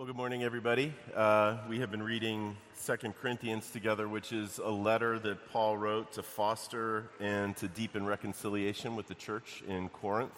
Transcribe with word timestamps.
Well, 0.00 0.06
good 0.06 0.16
morning, 0.16 0.42
everybody. 0.42 0.94
Uh, 1.14 1.58
we 1.68 1.80
have 1.80 1.90
been 1.90 2.02
reading 2.02 2.56
Second 2.72 3.16
Corinthians 3.20 3.70
together, 3.70 4.08
which 4.08 4.32
is 4.32 4.56
a 4.56 4.70
letter 4.70 5.18
that 5.18 5.50
Paul 5.50 5.76
wrote 5.76 6.14
to 6.14 6.22
foster 6.22 7.10
and 7.20 7.54
to 7.58 7.68
deepen 7.68 8.06
reconciliation 8.06 8.96
with 8.96 9.08
the 9.08 9.14
church 9.14 9.62
in 9.68 9.90
Corinth. 9.90 10.32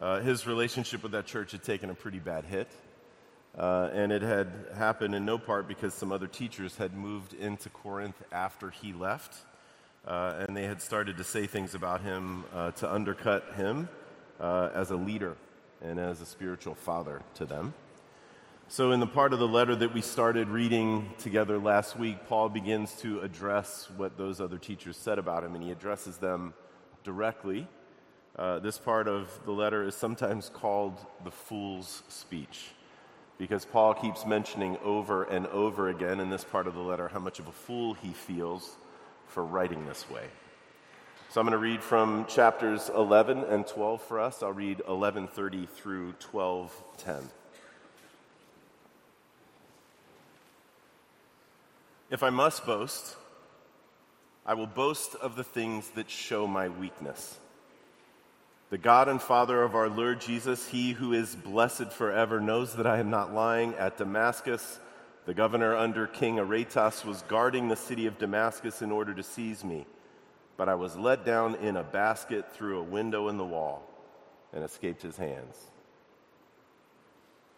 Uh, 0.00 0.20
his 0.20 0.46
relationship 0.46 1.02
with 1.02 1.10
that 1.10 1.26
church 1.26 1.50
had 1.50 1.64
taken 1.64 1.90
a 1.90 1.94
pretty 1.94 2.20
bad 2.20 2.44
hit, 2.44 2.68
uh, 3.58 3.88
and 3.92 4.12
it 4.12 4.22
had 4.22 4.52
happened 4.78 5.16
in 5.16 5.24
no 5.24 5.38
part 5.38 5.66
because 5.66 5.92
some 5.92 6.12
other 6.12 6.28
teachers 6.28 6.76
had 6.76 6.94
moved 6.94 7.34
into 7.34 7.68
Corinth 7.68 8.22
after 8.30 8.70
he 8.70 8.92
left, 8.92 9.38
uh, 10.06 10.44
and 10.46 10.56
they 10.56 10.66
had 10.66 10.80
started 10.80 11.16
to 11.16 11.24
say 11.24 11.48
things 11.48 11.74
about 11.74 12.00
him 12.00 12.44
uh, 12.54 12.70
to 12.70 12.88
undercut 12.88 13.54
him 13.56 13.88
uh, 14.38 14.70
as 14.72 14.92
a 14.92 14.96
leader 14.96 15.36
and 15.80 15.98
as 15.98 16.20
a 16.20 16.26
spiritual 16.26 16.76
father 16.76 17.22
to 17.34 17.44
them. 17.44 17.74
So, 18.72 18.92
in 18.92 19.00
the 19.00 19.06
part 19.06 19.34
of 19.34 19.38
the 19.38 19.46
letter 19.46 19.76
that 19.76 19.92
we 19.92 20.00
started 20.00 20.48
reading 20.48 21.12
together 21.18 21.58
last 21.58 21.98
week, 21.98 22.26
Paul 22.26 22.48
begins 22.48 22.94
to 23.02 23.20
address 23.20 23.90
what 23.98 24.16
those 24.16 24.40
other 24.40 24.56
teachers 24.56 24.96
said 24.96 25.18
about 25.18 25.44
him, 25.44 25.54
and 25.54 25.62
he 25.62 25.70
addresses 25.70 26.16
them 26.16 26.54
directly. 27.04 27.68
Uh, 28.34 28.60
this 28.60 28.78
part 28.78 29.08
of 29.08 29.28
the 29.44 29.52
letter 29.52 29.86
is 29.86 29.94
sometimes 29.94 30.48
called 30.48 30.98
the 31.22 31.30
fool's 31.30 32.02
speech 32.08 32.70
because 33.36 33.66
Paul 33.66 33.92
keeps 33.92 34.24
mentioning 34.24 34.78
over 34.82 35.24
and 35.24 35.46
over 35.48 35.90
again 35.90 36.18
in 36.18 36.30
this 36.30 36.42
part 36.42 36.66
of 36.66 36.72
the 36.72 36.80
letter 36.80 37.08
how 37.08 37.20
much 37.20 37.40
of 37.40 37.48
a 37.48 37.52
fool 37.52 37.92
he 37.92 38.14
feels 38.14 38.78
for 39.26 39.44
writing 39.44 39.84
this 39.84 40.08
way. 40.08 40.24
So 41.28 41.42
I'm 41.42 41.46
going 41.46 41.52
to 41.52 41.58
read 41.58 41.82
from 41.82 42.24
chapters 42.24 42.88
11 42.88 43.44
and 43.44 43.66
12 43.66 44.00
for 44.00 44.18
us. 44.18 44.42
I'll 44.42 44.54
read 44.54 44.80
11:30 44.88 45.68
through 45.68 46.14
12:10. 46.14 47.28
If 52.12 52.22
I 52.22 52.28
must 52.28 52.66
boast, 52.66 53.16
I 54.44 54.52
will 54.52 54.66
boast 54.66 55.14
of 55.14 55.34
the 55.34 55.42
things 55.42 55.88
that 55.94 56.10
show 56.10 56.46
my 56.46 56.68
weakness. 56.68 57.38
The 58.68 58.76
God 58.76 59.08
and 59.08 59.20
Father 59.20 59.62
of 59.62 59.74
our 59.74 59.88
Lord 59.88 60.20
Jesus, 60.20 60.68
He 60.68 60.92
who 60.92 61.14
is 61.14 61.34
blessed 61.34 61.90
forever, 61.90 62.38
knows 62.38 62.74
that 62.74 62.86
I 62.86 62.98
am 62.98 63.08
not 63.08 63.32
lying. 63.32 63.74
At 63.76 63.96
Damascus, 63.96 64.78
the 65.24 65.32
governor 65.32 65.74
under 65.74 66.06
King 66.06 66.38
Aretas 66.38 67.02
was 67.02 67.22
guarding 67.22 67.68
the 67.68 67.76
city 67.76 68.04
of 68.04 68.18
Damascus 68.18 68.82
in 68.82 68.92
order 68.92 69.14
to 69.14 69.22
seize 69.22 69.64
me, 69.64 69.86
but 70.58 70.68
I 70.68 70.74
was 70.74 70.94
let 70.98 71.24
down 71.24 71.54
in 71.54 71.78
a 71.78 71.82
basket 71.82 72.52
through 72.52 72.78
a 72.78 72.84
window 72.84 73.28
in 73.28 73.38
the 73.38 73.46
wall 73.46 73.88
and 74.52 74.62
escaped 74.62 75.00
his 75.00 75.16
hands. 75.16 75.56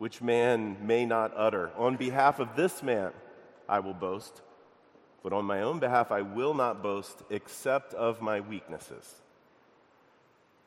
which 0.00 0.22
man 0.22 0.78
may 0.80 1.04
not 1.04 1.30
utter. 1.36 1.70
On 1.76 1.94
behalf 1.94 2.40
of 2.40 2.56
this 2.56 2.82
man, 2.82 3.12
I 3.68 3.80
will 3.80 3.92
boast, 3.92 4.40
but 5.22 5.34
on 5.34 5.44
my 5.44 5.60
own 5.60 5.78
behalf, 5.78 6.10
I 6.10 6.22
will 6.22 6.54
not 6.54 6.82
boast 6.82 7.22
except 7.28 7.92
of 7.92 8.22
my 8.22 8.40
weaknesses. 8.40 9.16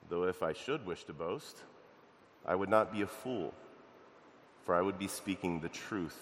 Though 0.08 0.26
if 0.26 0.44
I 0.44 0.54
should 0.54 0.86
wish 0.86 1.06
to 1.06 1.14
boast, 1.14 1.58
I 2.46 2.54
would 2.54 2.70
not 2.70 2.94
be 2.94 3.02
a 3.02 3.08
fool, 3.08 3.56
for 4.68 4.76
I 4.76 4.84
would 4.84 5.00
be 5.00 5.08
speaking 5.08 5.62
the 5.62 5.70
truth. 5.70 6.20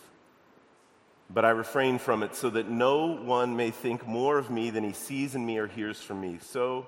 But 1.30 1.44
I 1.44 1.50
refrain 1.50 2.00
from 2.00 2.24
it 2.24 2.34
so 2.34 2.50
that 2.52 2.70
no 2.70 3.08
one 3.08 3.58
may 3.58 3.72
think 3.72 4.08
more 4.08 4.38
of 4.38 4.50
me 4.50 4.70
than 4.70 4.86
he 4.86 4.94
sees 4.94 5.36
in 5.36 5.46
me 5.46 5.58
or 5.58 5.68
hears 5.68 6.02
from 6.02 6.22
me. 6.22 6.40
So, 6.42 6.88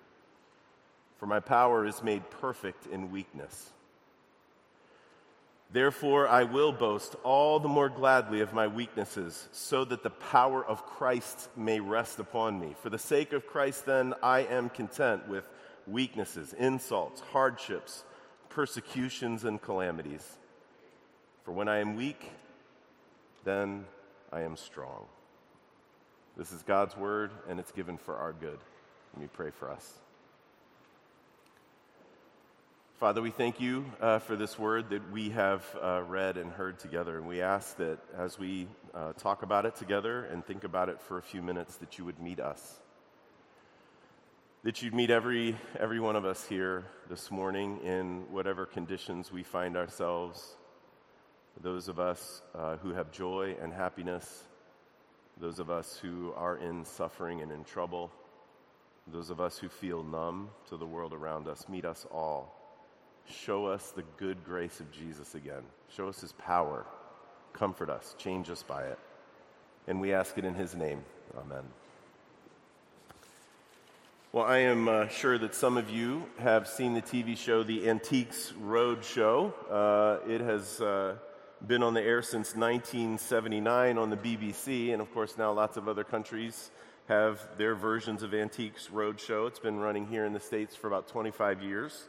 for 1.21 1.27
my 1.27 1.39
power 1.39 1.85
is 1.85 2.01
made 2.01 2.27
perfect 2.31 2.87
in 2.87 3.11
weakness. 3.11 3.69
Therefore, 5.71 6.27
I 6.27 6.45
will 6.45 6.71
boast 6.71 7.15
all 7.23 7.59
the 7.59 7.69
more 7.69 7.89
gladly 7.89 8.41
of 8.41 8.53
my 8.53 8.65
weaknesses, 8.65 9.47
so 9.51 9.85
that 9.85 10.01
the 10.01 10.09
power 10.09 10.65
of 10.65 10.83
Christ 10.83 11.47
may 11.55 11.79
rest 11.79 12.17
upon 12.17 12.59
me. 12.59 12.73
For 12.81 12.89
the 12.89 12.97
sake 12.97 13.33
of 13.33 13.45
Christ, 13.45 13.85
then, 13.85 14.15
I 14.23 14.39
am 14.39 14.69
content 14.69 15.27
with 15.27 15.47
weaknesses, 15.85 16.53
insults, 16.53 17.21
hardships, 17.21 18.03
persecutions, 18.49 19.45
and 19.45 19.61
calamities. 19.61 20.27
For 21.45 21.51
when 21.51 21.67
I 21.67 21.81
am 21.81 21.97
weak, 21.97 22.31
then 23.43 23.85
I 24.33 24.41
am 24.41 24.57
strong. 24.57 25.05
This 26.35 26.51
is 26.51 26.63
God's 26.63 26.97
word, 26.97 27.29
and 27.47 27.59
it's 27.59 27.71
given 27.71 27.99
for 27.99 28.15
our 28.15 28.33
good. 28.33 28.57
Let 29.13 29.21
me 29.21 29.29
pray 29.31 29.51
for 29.51 29.69
us. 29.69 29.99
Father, 33.01 33.23
we 33.23 33.31
thank 33.31 33.59
you 33.59 33.91
uh, 33.99 34.19
for 34.19 34.35
this 34.35 34.59
word 34.59 34.91
that 34.91 35.11
we 35.11 35.31
have 35.31 35.65
uh, 35.81 36.03
read 36.07 36.37
and 36.37 36.51
heard 36.51 36.77
together. 36.77 37.17
And 37.17 37.27
we 37.27 37.41
ask 37.41 37.75
that 37.77 37.97
as 38.15 38.37
we 38.37 38.67
uh, 38.93 39.13
talk 39.13 39.41
about 39.41 39.65
it 39.65 39.75
together 39.75 40.25
and 40.25 40.45
think 40.45 40.63
about 40.63 40.87
it 40.87 41.01
for 41.01 41.17
a 41.17 41.21
few 41.23 41.41
minutes, 41.41 41.77
that 41.77 41.97
you 41.97 42.05
would 42.05 42.19
meet 42.19 42.39
us. 42.39 42.79
That 44.63 44.83
you'd 44.83 44.93
meet 44.93 45.09
every, 45.09 45.57
every 45.79 45.99
one 45.99 46.15
of 46.15 46.25
us 46.25 46.45
here 46.45 46.85
this 47.09 47.31
morning 47.31 47.79
in 47.83 48.31
whatever 48.31 48.67
conditions 48.67 49.31
we 49.31 49.41
find 49.41 49.75
ourselves. 49.77 50.55
Those 51.59 51.87
of 51.87 51.99
us 51.99 52.43
uh, 52.53 52.77
who 52.77 52.93
have 52.93 53.11
joy 53.11 53.55
and 53.59 53.73
happiness, 53.73 54.43
those 55.39 55.57
of 55.57 55.71
us 55.71 55.97
who 55.97 56.33
are 56.37 56.55
in 56.55 56.85
suffering 56.85 57.41
and 57.41 57.51
in 57.51 57.63
trouble, 57.63 58.11
those 59.07 59.31
of 59.31 59.41
us 59.41 59.57
who 59.57 59.69
feel 59.69 60.03
numb 60.03 60.51
to 60.69 60.77
the 60.77 60.85
world 60.85 61.13
around 61.13 61.47
us, 61.47 61.67
meet 61.67 61.83
us 61.83 62.05
all 62.11 62.60
Show 63.29 63.65
us 63.65 63.91
the 63.91 64.03
good 64.17 64.43
grace 64.43 64.79
of 64.79 64.91
Jesus 64.91 65.35
again. 65.35 65.63
Show 65.95 66.07
us 66.07 66.21
his 66.21 66.31
power. 66.33 66.85
Comfort 67.53 67.89
us. 67.89 68.15
Change 68.17 68.49
us 68.49 68.63
by 68.63 68.83
it. 68.83 68.99
And 69.87 69.99
we 69.99 70.13
ask 70.13 70.37
it 70.37 70.45
in 70.45 70.53
his 70.53 70.75
name. 70.75 71.03
Amen. 71.37 71.63
Well, 74.33 74.45
I 74.45 74.59
am 74.59 74.87
uh, 74.87 75.07
sure 75.09 75.37
that 75.37 75.53
some 75.53 75.75
of 75.75 75.89
you 75.89 76.23
have 76.39 76.67
seen 76.67 76.93
the 76.93 77.01
TV 77.01 77.37
show 77.37 77.63
The 77.63 77.89
Antiques 77.89 78.53
Roadshow. 78.63 79.51
Uh, 79.69 80.19
it 80.25 80.39
has 80.39 80.79
uh, 80.79 81.15
been 81.67 81.83
on 81.83 81.93
the 81.93 82.01
air 82.01 82.21
since 82.21 82.55
1979 82.55 83.97
on 83.97 84.09
the 84.09 84.15
BBC, 84.15 84.93
and 84.93 85.01
of 85.01 85.13
course, 85.13 85.37
now 85.37 85.51
lots 85.51 85.75
of 85.75 85.89
other 85.89 86.05
countries 86.05 86.71
have 87.09 87.45
their 87.57 87.75
versions 87.75 88.23
of 88.23 88.33
Antiques 88.33 88.87
Roadshow. 88.87 89.47
It's 89.47 89.59
been 89.59 89.79
running 89.79 90.07
here 90.07 90.23
in 90.23 90.31
the 90.31 90.39
States 90.39 90.77
for 90.77 90.87
about 90.87 91.09
25 91.09 91.61
years. 91.61 92.07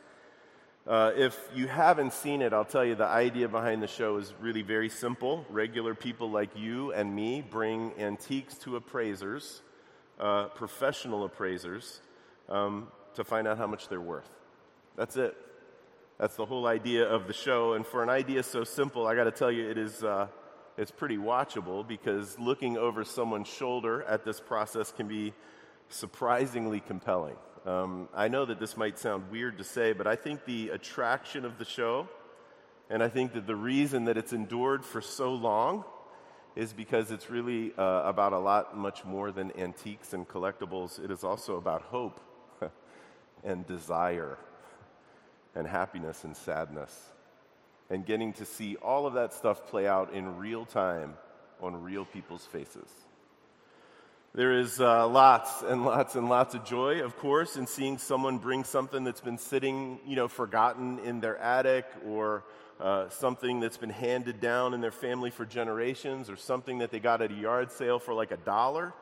Uh, 0.84 1.12
if 1.14 1.38
you 1.54 1.68
haven't 1.68 2.12
seen 2.12 2.42
it, 2.42 2.52
I'll 2.52 2.64
tell 2.64 2.84
you 2.84 2.96
the 2.96 3.06
idea 3.06 3.48
behind 3.48 3.80
the 3.80 3.86
show 3.86 4.16
is 4.16 4.34
really 4.40 4.62
very 4.62 4.88
simple. 4.88 5.46
Regular 5.48 5.94
people 5.94 6.28
like 6.28 6.50
you 6.56 6.92
and 6.92 7.14
me 7.14 7.40
bring 7.40 7.92
antiques 8.00 8.54
to 8.58 8.74
appraisers, 8.74 9.62
uh, 10.18 10.46
professional 10.46 11.24
appraisers, 11.24 12.00
um, 12.48 12.88
to 13.14 13.22
find 13.22 13.46
out 13.46 13.58
how 13.58 13.68
much 13.68 13.88
they're 13.88 14.00
worth. 14.00 14.28
That's 14.96 15.16
it. 15.16 15.36
That's 16.18 16.34
the 16.34 16.46
whole 16.46 16.66
idea 16.66 17.04
of 17.08 17.28
the 17.28 17.32
show. 17.32 17.74
And 17.74 17.86
for 17.86 18.02
an 18.02 18.08
idea 18.08 18.42
so 18.42 18.64
simple, 18.64 19.06
I 19.06 19.14
got 19.14 19.24
to 19.24 19.30
tell 19.30 19.52
you, 19.52 19.70
it 19.70 19.78
is 19.78 20.02
uh, 20.02 20.26
it's 20.76 20.90
pretty 20.90 21.16
watchable 21.16 21.86
because 21.86 22.36
looking 22.40 22.76
over 22.76 23.04
someone's 23.04 23.48
shoulder 23.48 24.02
at 24.02 24.24
this 24.24 24.40
process 24.40 24.90
can 24.90 25.06
be 25.06 25.32
surprisingly 25.88 26.80
compelling. 26.80 27.36
Um, 27.64 28.08
I 28.14 28.28
know 28.28 28.44
that 28.44 28.58
this 28.58 28.76
might 28.76 28.98
sound 28.98 29.30
weird 29.30 29.58
to 29.58 29.64
say, 29.64 29.92
but 29.92 30.06
I 30.06 30.16
think 30.16 30.44
the 30.44 30.70
attraction 30.70 31.44
of 31.44 31.58
the 31.58 31.64
show, 31.64 32.08
and 32.90 33.02
I 33.02 33.08
think 33.08 33.34
that 33.34 33.46
the 33.46 33.56
reason 33.56 34.06
that 34.06 34.16
it's 34.16 34.32
endured 34.32 34.84
for 34.84 35.00
so 35.00 35.32
long, 35.32 35.84
is 36.54 36.72
because 36.72 37.10
it's 37.10 37.30
really 37.30 37.72
uh, 37.78 38.02
about 38.04 38.32
a 38.32 38.38
lot 38.38 38.76
much 38.76 39.04
more 39.04 39.30
than 39.30 39.56
antiques 39.56 40.12
and 40.12 40.28
collectibles. 40.28 41.02
It 41.02 41.10
is 41.10 41.24
also 41.24 41.56
about 41.56 41.82
hope 41.82 42.20
and 43.44 43.66
desire 43.66 44.38
and 45.54 45.66
happiness 45.66 46.24
and 46.24 46.36
sadness 46.36 47.10
and 47.92 48.06
getting 48.06 48.32
to 48.32 48.44
see 48.46 48.76
all 48.76 49.06
of 49.06 49.14
that 49.14 49.34
stuff 49.34 49.66
play 49.66 49.86
out 49.86 50.12
in 50.14 50.36
real 50.38 50.64
time 50.64 51.14
on 51.60 51.82
real 51.82 52.06
people's 52.06 52.46
faces. 52.46 52.88
There 54.34 54.58
is 54.58 54.80
uh, 54.80 55.06
lots 55.08 55.60
and 55.60 55.84
lots 55.84 56.14
and 56.14 56.26
lots 56.26 56.54
of 56.54 56.64
joy, 56.64 57.02
of 57.02 57.18
course, 57.18 57.56
in 57.58 57.66
seeing 57.66 57.98
someone 57.98 58.38
bring 58.38 58.64
something 58.64 59.04
that's 59.04 59.20
been 59.20 59.36
sitting, 59.36 60.00
you 60.06 60.16
know, 60.16 60.26
forgotten 60.26 60.98
in 61.00 61.20
their 61.20 61.36
attic 61.36 61.84
or 62.06 62.42
uh, 62.80 63.10
something 63.10 63.60
that's 63.60 63.76
been 63.76 63.90
handed 63.90 64.40
down 64.40 64.72
in 64.72 64.80
their 64.80 64.90
family 64.90 65.28
for 65.28 65.44
generations 65.44 66.30
or 66.30 66.36
something 66.36 66.78
that 66.78 66.90
they 66.90 66.98
got 66.98 67.20
at 67.20 67.30
a 67.30 67.34
yard 67.34 67.70
sale 67.70 67.98
for 67.98 68.14
like 68.14 68.30
a 68.30 68.38
dollar, 68.38 68.94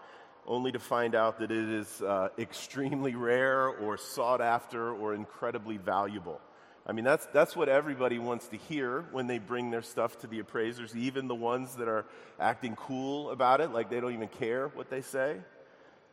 only 0.49 0.73
to 0.73 0.81
find 0.81 1.15
out 1.15 1.39
that 1.39 1.53
it 1.53 1.69
is 1.69 2.03
uh, 2.03 2.31
extremely 2.37 3.15
rare 3.15 3.69
or 3.69 3.97
sought 3.97 4.41
after 4.41 4.93
or 4.93 5.15
incredibly 5.15 5.77
valuable. 5.77 6.41
I 6.87 6.93
mean, 6.93 7.05
that's, 7.05 7.27
that's 7.27 7.55
what 7.55 7.69
everybody 7.69 8.19
wants 8.19 8.49
to 8.49 8.57
hear 8.57 9.05
when 9.13 9.27
they 9.27 9.39
bring 9.39 9.71
their 9.71 9.83
stuff 9.83 10.19
to 10.21 10.27
the 10.27 10.39
appraisers, 10.39 10.97
even 10.97 11.29
the 11.29 11.35
ones 11.35 11.77
that 11.77 11.89
are 11.89 12.07
acting 12.39 12.75
cool 12.75 13.31
about 13.31 13.61
it, 13.61 13.71
like 13.71 13.91
they 13.91 14.01
don't 14.01 14.15
even 14.15 14.29
care 14.29 14.69
what 14.69 14.89
they 14.91 15.03
say. 15.03 15.37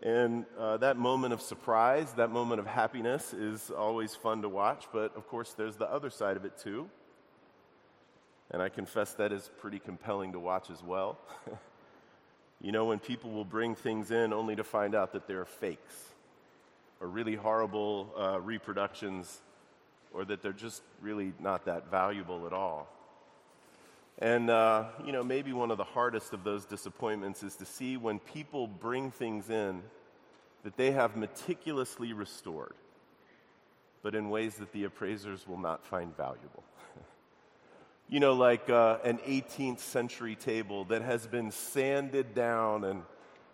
And 0.04 0.46
uh, 0.60 0.78
that 0.78 0.98
moment 0.98 1.34
of 1.34 1.42
surprise, 1.42 2.14
that 2.14 2.30
moment 2.30 2.60
of 2.60 2.68
happiness 2.68 3.34
is 3.34 3.72
always 3.72 4.14
fun 4.14 4.44
to 4.44 4.50
watch, 4.50 4.86
but 4.94 5.16
of 5.16 5.28
course, 5.28 5.54
there's 5.54 5.78
the 5.78 5.92
other 5.92 6.10
side 6.10 6.38
of 6.38 6.46
it 6.46 6.58
too. 6.58 6.90
And 8.52 8.62
I 8.62 8.70
confess 8.70 9.14
that 9.14 9.32
is 9.32 9.50
pretty 9.60 9.80
compelling 9.80 10.34
to 10.34 10.40
watch 10.40 10.70
as 10.70 10.84
well. 10.84 11.18
you 12.62 12.72
know, 12.72 12.86
when 12.86 13.00
people 13.00 13.32
will 13.32 13.46
bring 13.46 13.74
things 13.74 14.12
in 14.12 14.34
only 14.34 14.56
to 14.56 14.64
find 14.64 14.94
out 14.94 15.14
that 15.14 15.28
they're 15.28 15.46
fakes 15.46 15.96
or 17.00 17.08
really 17.08 17.36
horrible 17.36 18.14
uh, 18.18 18.40
reproductions 18.40 19.42
or 20.18 20.26
that 20.26 20.42
they're 20.42 20.52
just 20.52 20.82
really 21.00 21.32
not 21.40 21.66
that 21.66 21.92
valuable 21.92 22.48
at 22.48 22.54
all. 22.54 22.88
And, 24.18 24.50
uh, 24.50 24.86
you 25.06 25.12
know, 25.12 25.24
maybe 25.24 25.54
one 25.54 25.70
of 25.70 25.78
the 25.78 25.84
hardest 25.84 26.34
of 26.34 26.44
those 26.44 26.66
disappointments 26.66 27.44
is 27.44 27.56
to 27.58 27.66
see 27.66 27.98
when 27.98 28.18
people 28.18 28.66
bring 28.66 29.12
things 29.12 29.52
in 29.52 29.84
that 30.64 30.76
they 30.76 30.90
have 30.90 31.16
meticulously 31.16 32.14
restored, 32.14 32.74
but 34.02 34.16
in 34.16 34.32
ways 34.32 34.56
that 34.56 34.72
the 34.72 34.86
appraisers 34.86 35.48
will 35.48 35.60
not 35.60 35.86
find 35.86 36.18
valuable. 36.18 36.64
you 38.10 38.20
know, 38.20 38.34
like 38.34 38.72
uh, 38.72 38.98
an 39.04 39.20
18th 39.20 39.80
century 39.80 40.36
table 40.36 40.84
that 40.86 41.04
has 41.04 41.28
been 41.28 41.52
sanded 41.52 42.34
down 42.34 42.86
and, 42.86 43.04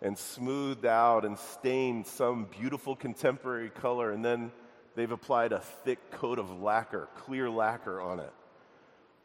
and 0.00 0.16
smoothed 0.16 0.86
out 0.86 1.26
and 1.26 1.38
stained 1.38 2.06
some 2.06 2.46
beautiful 2.58 2.96
contemporary 2.96 3.68
color, 3.68 4.12
and 4.12 4.24
then 4.24 4.50
they've 4.94 5.10
applied 5.10 5.52
a 5.52 5.60
thick 5.60 6.10
coat 6.10 6.38
of 6.38 6.62
lacquer, 6.62 7.08
clear 7.16 7.50
lacquer 7.50 8.00
on 8.00 8.20
it. 8.20 8.32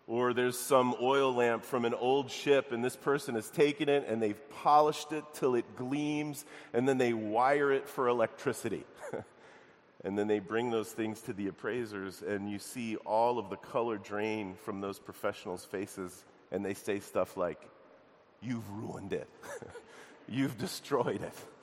Or 0.08 0.34
there's 0.34 0.58
some 0.58 0.96
oil 1.00 1.36
lamp 1.36 1.64
from 1.64 1.86
an 1.86 1.94
old 1.94 2.32
ship, 2.32 2.72
and 2.72 2.84
this 2.84 2.96
person 2.96 3.36
has 3.36 3.50
taken 3.50 3.90
it 3.90 4.06
and 4.08 4.20
they've 4.20 4.50
polished 4.50 5.12
it 5.12 5.24
till 5.36 5.54
it 5.54 5.76
gleams, 5.76 6.46
and 6.74 6.90
then 6.90 6.98
they 6.98 7.14
wire 7.14 7.72
it 7.72 7.88
for 7.88 8.08
electricity. 8.08 8.86
and 10.04 10.18
then 10.18 10.28
they 10.28 10.40
bring 10.40 10.72
those 10.72 10.92
things 10.92 11.22
to 11.22 11.34
the 11.34 11.48
appraisers, 11.48 12.22
and 12.22 12.50
you 12.50 12.58
see 12.58 12.96
all 12.98 13.38
of 13.38 13.52
the 13.52 13.58
color 13.58 13.98
drain 13.98 14.56
from 14.64 14.82
those 14.82 14.98
professionals' 14.98 15.66
faces, 15.66 16.24
and 16.52 16.66
they 16.66 16.74
say 16.74 17.00
stuff 17.00 17.38
like, 17.38 17.62
You've 18.42 18.70
ruined 18.72 19.12
it, 19.12 19.30
you've 20.28 20.58
destroyed 20.58 21.22
it. 21.22 21.34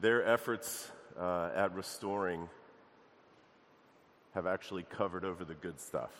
Their 0.00 0.24
efforts 0.24 0.88
uh, 1.18 1.50
at 1.54 1.74
restoring 1.74 2.48
have 4.34 4.46
actually 4.46 4.84
covered 4.84 5.24
over 5.24 5.44
the 5.44 5.54
good 5.54 5.80
stuff. 5.80 6.12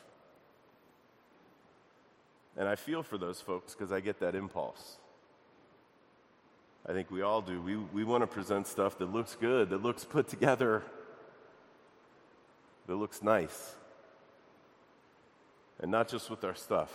And 2.57 2.69
I 2.69 2.75
feel 2.75 3.03
for 3.03 3.19
those 3.19 3.41
folks 3.41 3.75
because 3.75 3.93
I 3.93 4.01
get 4.01 4.19
that 4.21 4.35
impulse. 4.35 4.97
I 6.89 6.93
think 6.93 7.11
we 7.11 7.23
all 7.23 7.43
do. 7.43 7.61
We, 7.61 7.77
we 7.77 8.03
want 8.03 8.23
to 8.23 8.27
present 8.27 8.67
stuff 8.67 8.99
that 8.99 9.13
looks 9.13 9.37
good, 9.37 9.71
that 9.71 9.83
looks 9.83 10.05
put 10.05 10.27
together, 10.29 10.83
that 12.87 12.97
looks 12.97 13.23
nice. 13.23 13.75
And 15.81 15.91
not 15.91 16.09
just 16.09 16.31
with 16.31 16.43
our 16.43 16.55
stuff. 16.55 16.91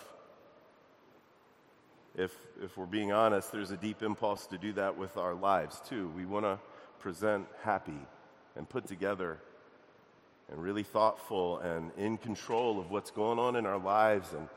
If, 2.16 2.36
if 2.62 2.78
we're 2.78 2.86
being 2.86 3.12
honest, 3.12 3.52
there's 3.52 3.72
a 3.72 3.78
deep 3.78 4.04
impulse 4.04 4.46
to 4.48 4.58
do 4.58 4.74
that 4.74 4.98
with 4.98 5.16
our 5.18 5.34
lives 5.34 5.82
too. 5.88 6.12
We 6.16 6.26
want 6.26 6.46
to 6.46 6.60
present 7.04 7.46
happy 7.64 8.00
and 8.56 8.68
put 8.70 8.88
together 8.88 9.38
and 10.50 10.64
really 10.64 10.84
thoughtful 10.84 11.60
and 11.60 11.92
in 11.98 12.18
control 12.18 12.80
of 12.80 12.92
what's 12.92 13.12
going 13.12 13.38
on 13.38 13.58
in 13.58 13.66
our 13.66 13.78
lives 13.78 14.32
and 14.32 14.48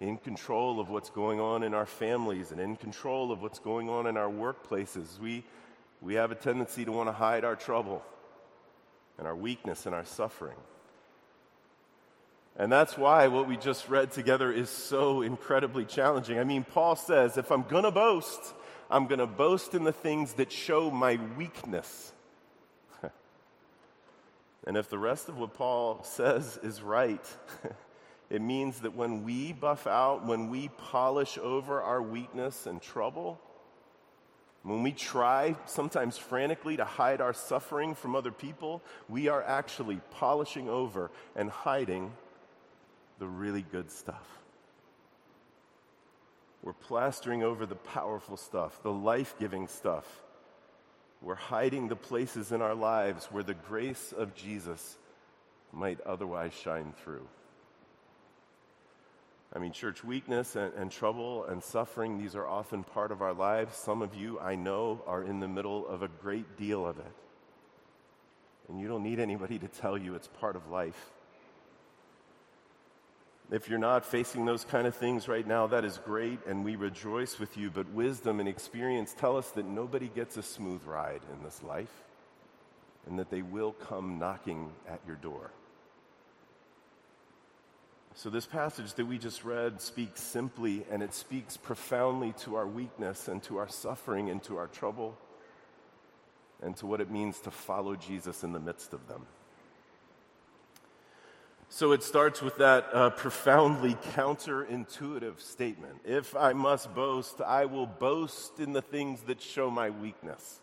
in 0.00 0.18
control 0.18 0.80
of 0.80 0.90
what's 0.90 1.08
going 1.08 1.40
on 1.40 1.62
in 1.62 1.72
our 1.72 1.86
families 1.86 2.52
and 2.52 2.60
in 2.60 2.76
control 2.76 3.32
of 3.32 3.40
what's 3.40 3.58
going 3.58 3.88
on 3.88 4.06
in 4.06 4.18
our 4.18 4.28
workplaces. 4.28 5.18
We, 5.18 5.44
we 6.02 6.12
have 6.14 6.30
a 6.30 6.34
tendency 6.34 6.84
to 6.84 6.92
want 6.92 7.08
to 7.08 7.12
hide 7.14 7.42
our 7.42 7.56
trouble 7.56 8.04
and 9.16 9.26
our 9.26 9.34
weakness 9.34 9.86
and 9.86 9.94
our 9.94 10.04
suffering. 10.04 10.58
And 12.58 12.70
that's 12.70 12.98
why 12.98 13.28
what 13.28 13.48
we 13.48 13.56
just 13.56 13.88
read 13.88 14.12
together 14.12 14.52
is 14.52 14.68
so 14.68 15.22
incredibly 15.22 15.86
challenging. 15.86 16.38
I 16.38 16.44
mean, 16.44 16.64
Paul 16.64 16.96
says, 16.96 17.38
if 17.38 17.50
I'm 17.50 17.62
going 17.62 17.84
to 17.84 17.90
boast, 17.90 18.52
I'm 18.90 19.06
going 19.06 19.18
to 19.18 19.26
boast 19.26 19.74
in 19.74 19.84
the 19.84 19.92
things 19.92 20.34
that 20.34 20.52
show 20.52 20.90
my 20.90 21.18
weakness. 21.36 22.12
and 24.66 24.76
if 24.76 24.88
the 24.88 24.98
rest 24.98 25.28
of 25.28 25.38
what 25.38 25.54
Paul 25.54 26.02
says 26.04 26.58
is 26.62 26.82
right, 26.82 27.24
it 28.30 28.42
means 28.42 28.80
that 28.80 28.94
when 28.94 29.24
we 29.24 29.52
buff 29.52 29.86
out, 29.86 30.26
when 30.26 30.50
we 30.50 30.68
polish 30.76 31.38
over 31.38 31.80
our 31.80 32.02
weakness 32.02 32.66
and 32.66 32.80
trouble, 32.80 33.40
when 34.62 34.82
we 34.82 34.92
try, 34.92 35.56
sometimes 35.66 36.16
frantically, 36.16 36.78
to 36.78 36.84
hide 36.84 37.20
our 37.20 37.34
suffering 37.34 37.94
from 37.94 38.16
other 38.16 38.32
people, 38.32 38.82
we 39.10 39.28
are 39.28 39.42
actually 39.42 40.00
polishing 40.10 40.70
over 40.70 41.10
and 41.36 41.50
hiding 41.50 42.12
the 43.18 43.26
really 43.26 43.62
good 43.70 43.90
stuff. 43.90 44.43
We're 46.64 46.72
plastering 46.72 47.42
over 47.42 47.66
the 47.66 47.74
powerful 47.74 48.38
stuff, 48.38 48.82
the 48.82 48.90
life 48.90 49.34
giving 49.38 49.68
stuff. 49.68 50.06
We're 51.20 51.34
hiding 51.34 51.88
the 51.88 51.96
places 51.96 52.52
in 52.52 52.62
our 52.62 52.74
lives 52.74 53.26
where 53.26 53.42
the 53.42 53.52
grace 53.52 54.14
of 54.16 54.34
Jesus 54.34 54.96
might 55.74 56.00
otherwise 56.00 56.54
shine 56.54 56.94
through. 57.04 57.28
I 59.52 59.58
mean, 59.58 59.72
church 59.72 60.02
weakness 60.02 60.56
and, 60.56 60.72
and, 60.74 60.90
trouble 60.90 61.44
and 61.44 61.62
suffering, 61.62 62.18
these 62.18 62.34
are 62.34 62.46
often 62.46 62.82
part 62.82 63.12
of 63.12 63.20
our 63.20 63.34
lives. 63.34 63.76
Some 63.76 64.00
of 64.00 64.14
you, 64.14 64.40
I 64.40 64.54
know, 64.54 65.02
are 65.06 65.22
in 65.22 65.40
the 65.40 65.48
middle 65.48 65.86
of 65.86 66.02
a 66.02 66.08
great 66.08 66.56
deal 66.56 66.86
of 66.86 66.98
it. 66.98 67.12
And 68.70 68.80
you 68.80 68.88
don't 68.88 69.02
need 69.02 69.20
anybody 69.20 69.58
to 69.58 69.68
tell 69.68 69.98
you 69.98 70.14
it's 70.14 70.28
part 70.40 70.56
of 70.56 70.70
life. 70.70 71.12
If 73.50 73.68
you're 73.68 73.78
not 73.78 74.06
facing 74.06 74.46
those 74.46 74.64
kind 74.64 74.86
of 74.86 74.94
things 74.96 75.28
right 75.28 75.46
now, 75.46 75.66
that 75.66 75.84
is 75.84 75.98
great, 75.98 76.38
and 76.46 76.64
we 76.64 76.76
rejoice 76.76 77.38
with 77.38 77.56
you. 77.56 77.70
But 77.70 77.88
wisdom 77.90 78.40
and 78.40 78.48
experience 78.48 79.14
tell 79.16 79.36
us 79.36 79.50
that 79.50 79.66
nobody 79.66 80.08
gets 80.08 80.36
a 80.36 80.42
smooth 80.42 80.84
ride 80.84 81.20
in 81.32 81.44
this 81.44 81.62
life, 81.62 82.02
and 83.06 83.18
that 83.18 83.30
they 83.30 83.42
will 83.42 83.72
come 83.72 84.18
knocking 84.18 84.72
at 84.88 85.00
your 85.06 85.16
door. 85.16 85.50
So, 88.16 88.30
this 88.30 88.46
passage 88.46 88.94
that 88.94 89.06
we 89.06 89.18
just 89.18 89.44
read 89.44 89.80
speaks 89.80 90.22
simply 90.22 90.86
and 90.88 91.02
it 91.02 91.12
speaks 91.12 91.56
profoundly 91.56 92.32
to 92.44 92.54
our 92.54 92.66
weakness 92.66 93.26
and 93.26 93.42
to 93.42 93.56
our 93.56 93.68
suffering 93.68 94.30
and 94.30 94.40
to 94.44 94.56
our 94.56 94.68
trouble 94.68 95.18
and 96.62 96.76
to 96.76 96.86
what 96.86 97.00
it 97.00 97.10
means 97.10 97.40
to 97.40 97.50
follow 97.50 97.96
Jesus 97.96 98.44
in 98.44 98.52
the 98.52 98.60
midst 98.60 98.92
of 98.92 99.08
them. 99.08 99.26
So 101.76 101.90
it 101.90 102.04
starts 102.04 102.40
with 102.40 102.58
that 102.58 102.86
uh, 102.92 103.10
profoundly 103.10 103.94
counterintuitive 104.14 105.40
statement 105.40 106.02
If 106.04 106.36
I 106.36 106.52
must 106.52 106.94
boast, 106.94 107.40
I 107.40 107.64
will 107.64 107.86
boast 107.86 108.60
in 108.60 108.72
the 108.72 108.80
things 108.80 109.22
that 109.22 109.42
show 109.42 109.72
my 109.72 109.90
weakness. 109.90 110.60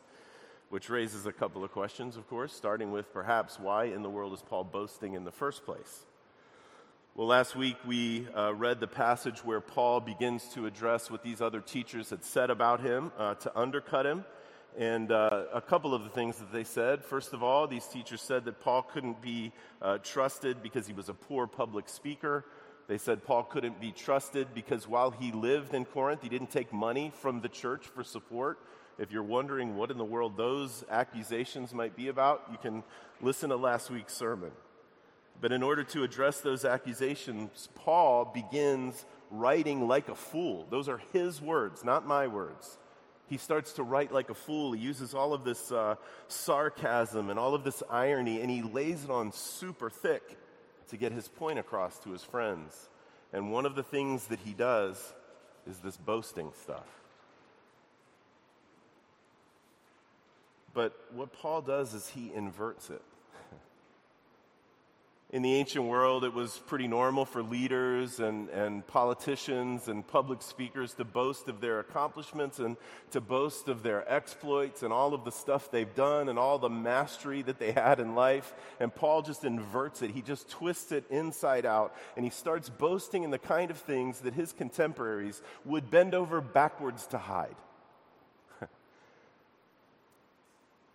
Which 0.69 0.89
raises 0.89 1.25
a 1.25 1.33
couple 1.33 1.65
of 1.65 1.71
questions, 1.73 2.15
of 2.15 2.29
course, 2.29 2.53
starting 2.53 2.93
with 2.93 3.11
perhaps 3.11 3.59
why 3.59 3.87
in 3.87 4.03
the 4.03 4.09
world 4.09 4.31
is 4.31 4.41
Paul 4.41 4.63
boasting 4.63 5.13
in 5.13 5.25
the 5.25 5.33
first 5.33 5.65
place? 5.65 6.05
Well, 7.13 7.27
last 7.27 7.57
week 7.57 7.75
we 7.85 8.29
uh, 8.29 8.53
read 8.53 8.79
the 8.79 8.87
passage 8.87 9.43
where 9.43 9.59
Paul 9.59 9.99
begins 9.99 10.47
to 10.53 10.65
address 10.65 11.11
what 11.11 11.23
these 11.23 11.41
other 11.41 11.59
teachers 11.59 12.09
had 12.09 12.23
said 12.23 12.49
about 12.49 12.79
him 12.79 13.11
uh, 13.17 13.33
to 13.33 13.51
undercut 13.59 14.05
him. 14.05 14.23
And 14.77 15.11
uh, 15.11 15.43
a 15.53 15.61
couple 15.61 15.93
of 15.93 16.03
the 16.03 16.09
things 16.09 16.37
that 16.37 16.51
they 16.51 16.63
said. 16.63 17.03
First 17.03 17.33
of 17.33 17.43
all, 17.43 17.67
these 17.67 17.85
teachers 17.87 18.21
said 18.21 18.45
that 18.45 18.61
Paul 18.61 18.83
couldn't 18.83 19.21
be 19.21 19.51
uh, 19.81 19.97
trusted 19.97 20.63
because 20.63 20.87
he 20.87 20.93
was 20.93 21.09
a 21.09 21.13
poor 21.13 21.45
public 21.45 21.89
speaker. 21.89 22.45
They 22.87 22.97
said 22.97 23.23
Paul 23.23 23.43
couldn't 23.43 23.79
be 23.81 23.91
trusted 23.91 24.53
because 24.53 24.87
while 24.87 25.11
he 25.11 25.31
lived 25.31 25.73
in 25.73 25.85
Corinth, 25.85 26.21
he 26.23 26.29
didn't 26.29 26.51
take 26.51 26.71
money 26.71 27.11
from 27.21 27.41
the 27.41 27.49
church 27.49 27.85
for 27.85 28.03
support. 28.03 28.59
If 28.97 29.11
you're 29.11 29.23
wondering 29.23 29.75
what 29.75 29.91
in 29.91 29.97
the 29.97 30.05
world 30.05 30.37
those 30.37 30.83
accusations 30.89 31.73
might 31.73 31.95
be 31.95 32.07
about, 32.07 32.43
you 32.51 32.57
can 32.57 32.83
listen 33.21 33.49
to 33.49 33.55
last 33.55 33.89
week's 33.89 34.13
sermon. 34.13 34.51
But 35.39 35.51
in 35.51 35.63
order 35.63 35.83
to 35.85 36.03
address 36.03 36.41
those 36.41 36.65
accusations, 36.65 37.69
Paul 37.75 38.25
begins 38.25 39.05
writing 39.31 39.87
like 39.87 40.07
a 40.07 40.15
fool. 40.15 40.67
Those 40.69 40.87
are 40.87 41.01
his 41.13 41.41
words, 41.41 41.83
not 41.83 42.05
my 42.05 42.27
words. 42.27 42.77
He 43.31 43.37
starts 43.37 43.71
to 43.73 43.83
write 43.83 44.11
like 44.11 44.29
a 44.29 44.33
fool. 44.33 44.73
He 44.73 44.81
uses 44.81 45.13
all 45.13 45.33
of 45.33 45.45
this 45.45 45.71
uh, 45.71 45.95
sarcasm 46.27 47.29
and 47.29 47.39
all 47.39 47.55
of 47.55 47.63
this 47.63 47.81
irony, 47.89 48.41
and 48.41 48.51
he 48.51 48.61
lays 48.61 49.05
it 49.05 49.09
on 49.09 49.31
super 49.31 49.89
thick 49.89 50.37
to 50.89 50.97
get 50.97 51.13
his 51.13 51.29
point 51.29 51.57
across 51.57 51.97
to 51.99 52.09
his 52.11 52.25
friends. 52.25 52.89
And 53.31 53.49
one 53.49 53.65
of 53.65 53.75
the 53.75 53.83
things 53.83 54.27
that 54.27 54.39
he 54.39 54.51
does 54.51 55.13
is 55.65 55.77
this 55.77 55.95
boasting 55.95 56.51
stuff. 56.61 56.85
But 60.73 60.93
what 61.13 61.31
Paul 61.31 61.61
does 61.61 61.93
is 61.93 62.09
he 62.09 62.33
inverts 62.35 62.89
it. 62.89 63.01
In 65.31 65.43
the 65.43 65.55
ancient 65.55 65.85
world, 65.85 66.25
it 66.25 66.33
was 66.33 66.57
pretty 66.67 66.89
normal 66.89 67.23
for 67.23 67.41
leaders 67.41 68.19
and, 68.19 68.49
and 68.49 68.85
politicians 68.85 69.87
and 69.87 70.05
public 70.05 70.41
speakers 70.41 70.93
to 70.95 71.05
boast 71.05 71.47
of 71.47 71.61
their 71.61 71.79
accomplishments 71.79 72.59
and 72.59 72.75
to 73.11 73.21
boast 73.21 73.69
of 73.69 73.81
their 73.81 74.03
exploits 74.11 74.83
and 74.83 74.91
all 74.91 75.13
of 75.13 75.23
the 75.23 75.31
stuff 75.31 75.71
they've 75.71 75.95
done 75.95 76.27
and 76.27 76.37
all 76.37 76.59
the 76.59 76.69
mastery 76.69 77.41
that 77.43 77.59
they 77.59 77.71
had 77.71 78.01
in 78.01 78.13
life. 78.13 78.53
And 78.81 78.93
Paul 78.93 79.21
just 79.21 79.45
inverts 79.45 80.01
it. 80.01 80.11
He 80.11 80.21
just 80.21 80.49
twists 80.49 80.91
it 80.91 81.05
inside 81.09 81.65
out 81.65 81.95
and 82.17 82.25
he 82.25 82.29
starts 82.29 82.67
boasting 82.67 83.23
in 83.23 83.31
the 83.31 83.39
kind 83.39 83.71
of 83.71 83.77
things 83.77 84.19
that 84.19 84.33
his 84.33 84.51
contemporaries 84.51 85.41
would 85.63 85.89
bend 85.89 86.13
over 86.13 86.41
backwards 86.41 87.07
to 87.07 87.17
hide. 87.17 87.55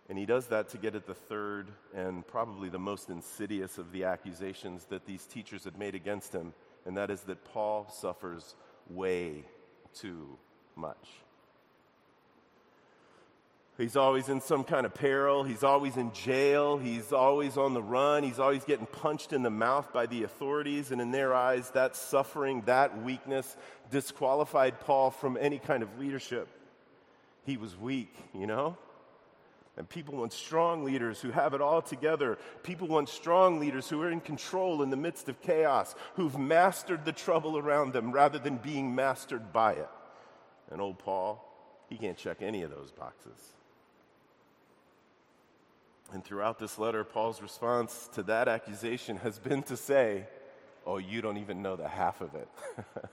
And 0.09 0.17
he 0.17 0.25
does 0.25 0.47
that 0.47 0.69
to 0.69 0.77
get 0.77 0.95
at 0.95 1.05
the 1.05 1.13
third 1.13 1.67
and 1.93 2.25
probably 2.25 2.69
the 2.69 2.79
most 2.79 3.09
insidious 3.09 3.77
of 3.77 3.91
the 3.91 4.05
accusations 4.05 4.85
that 4.85 5.05
these 5.05 5.25
teachers 5.25 5.65
had 5.65 5.77
made 5.77 5.95
against 5.95 6.33
him, 6.33 6.53
and 6.85 6.95
that 6.95 7.11
is 7.11 7.21
that 7.23 7.43
Paul 7.43 7.89
suffers 7.89 8.55
way 8.89 9.43
too 9.93 10.37
much. 10.75 11.09
He's 13.77 13.95
always 13.95 14.27
in 14.27 14.41
some 14.41 14.63
kind 14.63 14.87
of 14.87 14.95
peril. 14.95 15.43
He's 15.43 15.63
always 15.63 15.97
in 15.97 16.11
jail. 16.11 16.77
He's 16.77 17.13
always 17.13 17.57
on 17.57 17.75
the 17.75 17.83
run. 17.83 18.23
He's 18.23 18.39
always 18.39 18.63
getting 18.63 18.87
punched 18.87 19.33
in 19.33 19.43
the 19.43 19.51
mouth 19.51 19.93
by 19.93 20.07
the 20.07 20.23
authorities. 20.23 20.89
And 20.89 20.99
in 20.99 21.11
their 21.11 21.35
eyes, 21.35 21.69
that 21.71 21.95
suffering, 21.95 22.63
that 22.65 23.03
weakness 23.03 23.55
disqualified 23.91 24.79
Paul 24.79 25.11
from 25.11 25.37
any 25.39 25.59
kind 25.59 25.83
of 25.83 25.99
leadership. 25.99 26.47
He 27.45 27.55
was 27.55 27.77
weak, 27.77 28.11
you 28.33 28.47
know? 28.47 28.77
And 29.77 29.87
people 29.87 30.15
want 30.15 30.33
strong 30.33 30.83
leaders 30.83 31.21
who 31.21 31.29
have 31.29 31.53
it 31.53 31.61
all 31.61 31.83
together. 31.83 32.39
People 32.63 32.87
want 32.87 33.09
strong 33.09 33.59
leaders 33.59 33.87
who 33.87 34.01
are 34.01 34.11
in 34.11 34.19
control 34.19 34.81
in 34.81 34.89
the 34.89 34.97
midst 34.97 35.29
of 35.29 35.39
chaos, 35.41 35.93
who've 36.15 36.37
mastered 36.37 37.05
the 37.05 37.11
trouble 37.11 37.59
around 37.59 37.93
them 37.93 38.11
rather 38.11 38.39
than 38.39 38.57
being 38.57 38.95
mastered 38.95 39.53
by 39.53 39.73
it. 39.73 39.89
And 40.71 40.81
old 40.81 40.97
Paul, 40.97 41.43
he 41.89 41.95
can't 41.95 42.17
check 42.17 42.41
any 42.41 42.63
of 42.63 42.71
those 42.71 42.91
boxes. 42.91 43.39
And 46.11 46.23
throughout 46.23 46.57
this 46.57 46.79
letter, 46.79 47.03
Paul's 47.03 47.41
response 47.41 48.09
to 48.13 48.23
that 48.23 48.47
accusation 48.47 49.17
has 49.17 49.37
been 49.37 49.61
to 49.63 49.77
say, 49.77 50.25
Oh, 50.87 50.97
you 50.97 51.21
don't 51.21 51.37
even 51.37 51.61
know 51.61 51.75
the 51.75 51.87
half 51.87 52.21
of 52.21 52.33
it. 52.33 52.47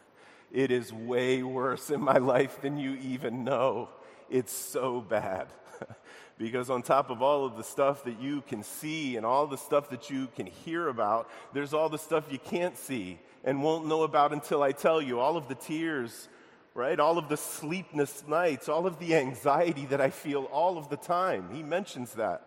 it 0.53 0.71
is 0.71 0.93
way 0.93 1.43
worse 1.43 1.91
in 1.91 2.01
my 2.01 2.19
life 2.19 2.63
than 2.63 2.79
you 2.79 2.95
even 3.03 3.43
know. 3.43 3.89
It's 4.31 4.53
so 4.53 5.01
bad. 5.01 5.49
because 6.39 6.71
on 6.71 6.83
top 6.83 7.11
of 7.11 7.23
all 7.23 7.45
of 7.45 7.57
the 7.57 7.65
stuff 7.65 8.05
that 8.05 8.21
you 8.21 8.43
can 8.43 8.63
see 8.63 9.17
and 9.17 9.25
all 9.25 9.47
the 9.47 9.57
stuff 9.57 9.91
that 9.91 10.11
you 10.11 10.29
can 10.35 10.47
hear 10.47 10.89
about, 10.89 11.31
there's 11.53 11.75
all 11.75 11.89
the 11.89 11.99
stuff 11.99 12.25
you 12.31 12.39
can't 12.39 12.77
see 12.77 13.19
and 13.45 13.63
won't 13.63 13.87
know 13.87 14.03
about 14.03 14.33
until 14.33 14.63
I 14.63 14.73
tell 14.73 15.01
you. 15.01 15.21
All 15.21 15.37
of 15.37 15.49
the 15.49 15.55
tears, 15.55 16.29
right? 16.75 16.99
All 16.99 17.19
of 17.19 17.29
the 17.29 17.37
sleepless 17.37 18.25
nights, 18.27 18.69
all 18.69 18.87
of 18.87 18.99
the 18.99 19.15
anxiety 19.15 19.87
that 19.87 20.01
I 20.01 20.11
feel 20.11 20.45
all 20.45 20.79
of 20.79 20.89
the 20.89 20.97
time. 20.97 21.49
He 21.53 21.63
mentions 21.63 22.15
that. 22.15 22.47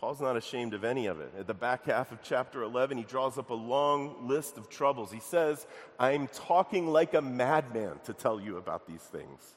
Paul's 0.00 0.20
not 0.20 0.36
ashamed 0.36 0.74
of 0.74 0.84
any 0.84 1.06
of 1.06 1.20
it. 1.20 1.32
At 1.38 1.46
the 1.46 1.54
back 1.54 1.86
half 1.86 2.12
of 2.12 2.18
chapter 2.22 2.62
11, 2.62 2.98
he 2.98 3.04
draws 3.04 3.38
up 3.38 3.48
a 3.48 3.54
long 3.54 4.28
list 4.28 4.58
of 4.58 4.68
troubles. 4.68 5.10
He 5.10 5.20
says, 5.20 5.66
I'm 5.98 6.28
talking 6.28 6.88
like 6.88 7.14
a 7.14 7.22
madman 7.22 8.00
to 8.04 8.12
tell 8.12 8.38
you 8.38 8.58
about 8.58 8.86
these 8.86 9.00
things 9.00 9.54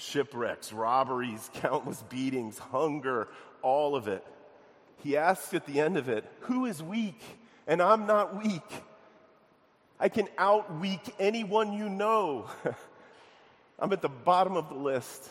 shipwrecks, 0.00 0.72
robberies, 0.72 1.50
countless 1.54 2.02
beatings, 2.08 2.58
hunger, 2.58 3.28
all 3.62 3.94
of 3.94 4.08
it. 4.08 4.24
He 5.02 5.16
asks 5.16 5.54
at 5.54 5.66
the 5.66 5.80
end 5.80 5.96
of 5.96 6.08
it, 6.08 6.24
Who 6.40 6.66
is 6.66 6.82
weak? 6.82 7.20
And 7.66 7.80
I'm 7.80 8.06
not 8.06 8.42
weak. 8.42 8.62
I 9.98 10.08
can 10.08 10.28
outweak 10.38 11.00
anyone 11.18 11.72
you 11.72 11.88
know. 11.88 12.48
I'm 13.78 13.92
at 13.92 14.02
the 14.02 14.08
bottom 14.08 14.56
of 14.56 14.68
the 14.68 14.74
list. 14.74 15.28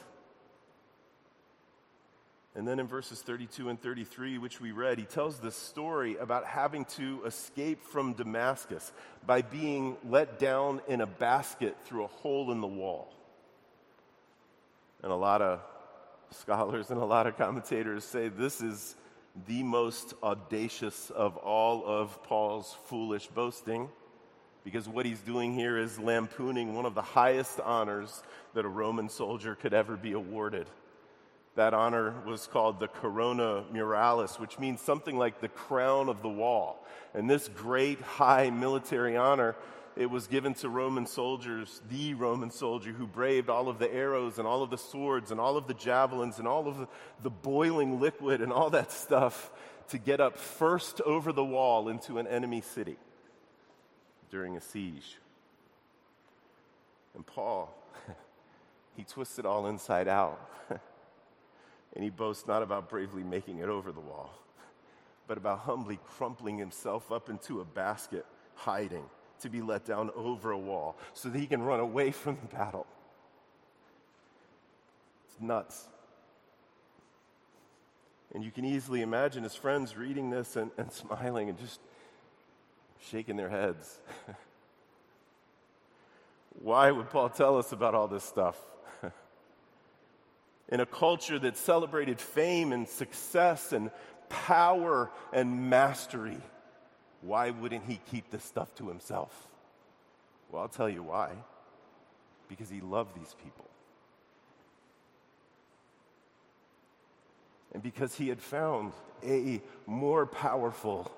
And 2.56 2.68
then 2.68 2.80
in 2.80 2.88
verses 2.88 3.22
32 3.22 3.70
and 3.70 3.82
33, 3.82 4.38
which 4.38 4.60
we 4.60 4.72
read, 4.72 4.98
he 4.98 5.06
tells 5.06 5.40
this 5.40 5.56
story 5.56 6.18
about 6.18 6.46
having 6.46 6.86
to 6.86 7.22
escape 7.26 7.84
from 7.84 8.14
Damascus 8.14 8.92
by 9.26 9.42
being 9.42 9.98
let 10.08 10.40
down 10.40 10.82
in 10.88 11.02
a 11.02 11.06
basket 11.06 11.78
through 11.86 12.06
a 12.06 12.08
hole 12.08 12.52
in 12.52 12.60
the 12.60 12.68
wall. 12.68 13.14
And 15.02 15.12
a 15.12 15.16
lot 15.16 15.42
of 15.42 15.62
scholars 16.32 16.92
and 16.92 17.02
a 17.02 17.06
lot 17.06 17.28
of 17.28 17.38
commentators 17.38 18.04
say 18.04 18.28
this 18.28 18.62
is 18.62 18.96
the 19.48 19.64
most 19.64 20.14
audacious 20.22 21.10
of 21.10 21.38
all 21.38 21.84
of 21.86 22.22
Paul's 22.24 22.76
foolish 22.86 23.28
boasting 23.28 23.90
because 24.64 24.88
what 24.88 25.06
he's 25.06 25.22
doing 25.22 25.54
here 25.54 25.78
is 25.78 25.98
lampooning 25.98 26.76
one 26.76 26.86
of 26.86 26.96
the 26.96 27.02
highest 27.02 27.60
honors 27.62 28.22
that 28.54 28.66
a 28.66 28.70
Roman 28.70 29.10
soldier 29.10 29.56
could 29.56 29.74
ever 29.74 29.96
be 29.96 30.12
awarded. 30.12 30.68
That 31.56 31.74
honor 31.74 32.14
was 32.26 32.48
called 32.48 32.80
the 32.80 32.88
Corona 32.88 33.64
Muralis, 33.74 34.40
which 34.40 34.60
means 34.60 34.82
something 34.82 35.18
like 35.18 35.42
the 35.42 35.48
crown 35.48 36.10
of 36.10 36.22
the 36.22 36.30
wall. 36.30 36.86
And 37.14 37.30
this 37.30 37.48
great 37.48 38.00
high 38.02 38.50
military 38.50 39.18
honor 39.18 39.56
it 39.96 40.10
was 40.10 40.28
given 40.28 40.54
to 40.56 40.70
Roman 40.70 41.06
soldiers, 41.06 41.82
the 41.90 42.14
Roman 42.14 42.52
soldier 42.52 42.92
who 42.92 43.08
braved 43.08 43.50
all 43.50 43.68
of 43.68 43.80
the 43.80 43.94
arrows 43.94 44.38
and 44.38 44.48
all 44.48 44.64
of 44.64 44.70
the 44.70 44.78
swords 44.78 45.32
and 45.32 45.40
all 45.40 45.58
of 45.58 45.68
the 45.68 45.74
javelins 45.74 46.40
and 46.40 46.48
all 46.48 46.68
of 46.68 46.88
the, 47.22 47.30
boiling 47.30 48.00
liquid 48.00 48.42
and 48.42 48.52
all 48.52 48.70
that 48.70 48.92
stuff 48.92 49.52
to 49.90 49.98
get 49.98 50.20
up 50.20 50.38
first 50.38 51.02
over 51.02 51.32
the 51.32 51.44
wall 51.44 51.90
into 51.90 52.18
an 52.18 52.28
enemy 52.28 52.62
city 52.62 52.98
during 54.30 54.56
a 54.56 54.62
siege. 54.62 55.18
And 57.16 57.26
Paul, 57.26 57.74
he 58.96 59.04
twists 59.04 59.40
it 59.40 59.46
all 59.46 59.68
inside 59.68 60.08
out. 60.08 60.40
and 60.70 62.04
he 62.04 62.10
boasts 62.10 62.48
not 62.48 62.62
about 62.62 62.90
bravely 62.90 63.24
making 63.24 63.60
it 63.60 63.70
over 63.70 63.92
the 63.92 64.00
wall, 64.00 64.32
but 65.28 65.38
about 65.38 65.60
humbly 65.60 66.00
crumpling 66.06 66.58
himself 66.58 67.12
up 67.12 67.30
into 67.30 67.62
a 67.62 67.66
basket, 67.66 68.26
hiding 68.56 69.04
to 69.40 69.50
be 69.50 69.62
let 69.62 69.86
down 69.86 70.12
over 70.16 70.52
a 70.52 70.58
wall 70.58 70.98
so 71.14 71.30
that 71.30 71.38
he 71.38 71.48
can 71.48 71.62
run 71.62 71.80
away 71.80 72.12
from 72.24 72.38
the 72.42 72.56
battle. 72.56 72.88
It's 75.28 75.42
nuts. 75.42 75.88
And 78.34 78.44
you 78.44 78.52
can 78.52 78.64
easily 78.64 79.02
imagine 79.02 79.44
his 79.44 79.56
friends 79.56 79.98
reading 79.98 80.30
this 80.30 80.56
and, 80.56 80.70
and 80.78 80.92
smiling 80.92 81.50
and 81.50 81.58
just 81.58 81.80
shaking 83.10 83.38
their 83.38 83.50
heads. 83.50 84.00
Why 86.62 86.92
would 86.92 87.10
Paul 87.10 87.30
tell 87.30 87.58
us 87.58 87.72
about 87.72 87.96
all 87.96 88.08
this 88.08 88.24
stuff? 88.24 88.58
In 90.70 90.80
a 90.80 90.86
culture 90.86 91.40
that 91.40 91.58
celebrated 91.58 92.20
fame 92.20 92.72
and 92.72 92.88
success 92.88 93.74
and 93.74 93.90
power 94.30 95.10
and 95.34 95.70
mastery 95.70 96.38
why 97.22 97.50
wouldn't 97.50 97.86
he 97.86 98.00
keep 98.12 98.30
this 98.32 98.44
stuff 98.44 98.74
to 98.76 98.88
himself? 98.88 99.48
Well, 100.52 100.62
I'll 100.62 100.70
tell 100.70 100.90
you 100.90 101.04
why. 101.04 101.32
Because 102.48 102.70
he 102.70 102.82
loved 102.82 103.16
these 103.16 103.36
people. 103.44 103.66
And 107.74 107.84
because 107.84 108.16
he 108.16 108.30
had 108.30 108.40
found 108.40 108.94
a 109.24 109.62
more 109.86 110.26
powerful 110.26 111.12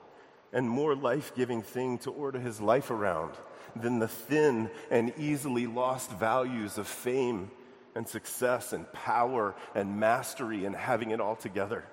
and 0.52 0.70
more 0.70 0.96
life 0.96 1.34
giving 1.36 1.62
thing 1.62 1.98
to 2.00 2.12
order 2.12 2.40
his 2.40 2.60
life 2.60 2.92
around 2.92 3.32
than 3.76 4.00
the 4.00 4.08
thin 4.08 4.70
and 4.90 5.14
easily 5.18 5.66
lost 5.66 6.12
values 6.12 6.78
of 6.78 6.88
fame 6.88 7.50
and 7.96 8.08
success 8.08 8.74
and 8.74 8.92
power 8.92 9.56
and 9.76 9.98
mastery 10.00 10.66
and 10.66 10.76
having 10.76 11.12
it 11.12 11.22
all 11.22 11.36
together. 11.36 11.86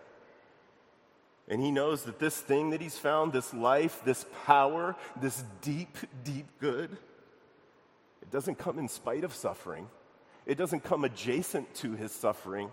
And 1.48 1.62
he 1.62 1.70
knows 1.70 2.04
that 2.04 2.18
this 2.18 2.38
thing 2.38 2.70
that 2.70 2.80
he's 2.80 2.98
found, 2.98 3.32
this 3.32 3.54
life, 3.54 4.02
this 4.04 4.26
power, 4.44 4.94
this 5.20 5.42
deep, 5.62 5.96
deep 6.22 6.46
good, 6.60 6.96
it 8.20 8.30
doesn't 8.30 8.56
come 8.56 8.78
in 8.78 8.88
spite 8.88 9.24
of 9.24 9.34
suffering. 9.34 9.88
It 10.44 10.58
doesn't 10.58 10.84
come 10.84 11.04
adjacent 11.04 11.74
to 11.76 11.92
his 11.92 12.12
suffering. 12.12 12.70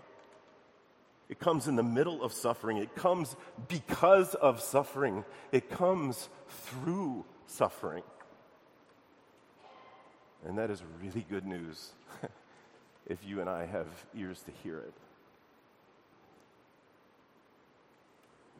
It 1.28 1.38
comes 1.38 1.66
in 1.66 1.76
the 1.76 1.82
middle 1.82 2.22
of 2.22 2.32
suffering. 2.32 2.76
It 2.76 2.94
comes 2.94 3.34
because 3.68 4.34
of 4.34 4.60
suffering. 4.60 5.24
It 5.52 5.70
comes 5.70 6.28
through 6.48 7.24
suffering. 7.46 8.02
And 10.44 10.58
that 10.58 10.70
is 10.70 10.82
really 11.02 11.26
good 11.28 11.46
news 11.46 11.92
if 13.06 13.18
you 13.24 13.40
and 13.40 13.48
I 13.48 13.66
have 13.66 13.88
ears 14.14 14.42
to 14.42 14.52
hear 14.62 14.78
it. 14.78 14.94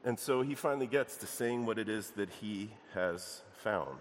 And 0.07 0.21
so 0.21 0.41
he 0.43 0.55
finally 0.55 0.87
gets 0.87 1.17
to 1.17 1.27
saying 1.27 1.67
what 1.67 1.81
it 1.81 1.89
is 1.89 2.11
that 2.11 2.31
he 2.31 2.71
has 2.95 3.43
found. 3.59 3.99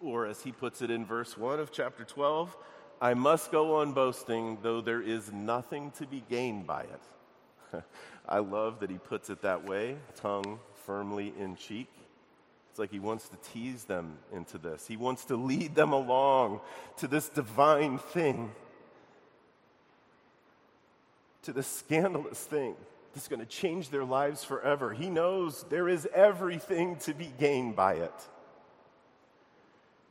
Or, 0.00 0.24
as 0.24 0.40
he 0.40 0.50
puts 0.50 0.80
it 0.80 0.90
in 0.90 1.04
verse 1.04 1.36
1 1.36 1.60
of 1.60 1.70
chapter 1.70 2.04
12, 2.04 2.56
I 2.98 3.12
must 3.12 3.52
go 3.52 3.76
on 3.76 3.92
boasting, 3.92 4.58
though 4.62 4.80
there 4.80 5.02
is 5.02 5.30
nothing 5.30 5.90
to 5.98 6.06
be 6.06 6.24
gained 6.30 6.66
by 6.66 6.84
it. 6.84 7.82
I 8.28 8.38
love 8.38 8.80
that 8.80 8.88
he 8.88 8.96
puts 8.96 9.28
it 9.28 9.42
that 9.42 9.68
way, 9.68 9.96
tongue 10.16 10.58
firmly 10.86 11.34
in 11.38 11.56
cheek. 11.56 11.90
It's 12.70 12.78
like 12.78 12.90
he 12.90 12.98
wants 12.98 13.28
to 13.28 13.36
tease 13.52 13.84
them 13.84 14.16
into 14.32 14.56
this. 14.56 14.86
He 14.86 14.96
wants 14.96 15.26
to 15.26 15.36
lead 15.36 15.74
them 15.74 15.92
along 15.92 16.60
to 16.96 17.06
this 17.06 17.28
divine 17.28 17.98
thing, 17.98 18.52
to 21.42 21.52
this 21.52 21.66
scandalous 21.66 22.38
thing 22.38 22.74
that's 23.14 23.28
going 23.28 23.40
to 23.40 23.46
change 23.46 23.90
their 23.90 24.04
lives 24.04 24.44
forever. 24.44 24.92
He 24.92 25.10
knows 25.10 25.64
there 25.70 25.88
is 25.88 26.06
everything 26.14 26.96
to 26.96 27.14
be 27.14 27.32
gained 27.38 27.76
by 27.76 27.94
it. 27.94 28.14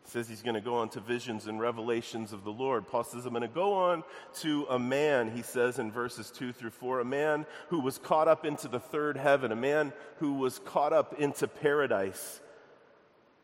He 0.04 0.12
says 0.12 0.30
he's 0.30 0.42
going 0.42 0.56
to 0.56 0.62
go 0.62 0.75
on 0.75 0.89
to 0.89 1.01
visions 1.01 1.48
and 1.48 1.60
revelations 1.60 2.32
of 2.32 2.44
the 2.46 2.51
Lord. 2.51 2.88
Paul 2.88 3.04
says, 3.04 3.25
I'm 3.25 3.34
going 3.34 3.42
to 3.42 3.50
go 3.50 3.74
on 3.74 4.04
to 4.36 4.66
a 4.70 4.80
man, 4.80 5.32
he 5.32 5.42
says 5.42 5.80
in 5.80 5.92
verses 5.92 6.32
2 6.32 6.54
through 6.54 6.70
4, 6.70 7.01
a 7.01 7.06
man 7.06 7.46
who 7.68 7.82
was 7.82 7.98
caught 7.98 8.30
up 8.30 8.46
into 8.46 8.70
the 8.70 8.80
third 8.80 9.18
heaven, 9.18 9.51
a 9.51 9.56
man 9.56 9.92
who 10.20 10.34
was 10.34 10.60
caught 10.60 10.94
up 10.94 11.20
into 11.20 11.48
paradise. 11.48 12.39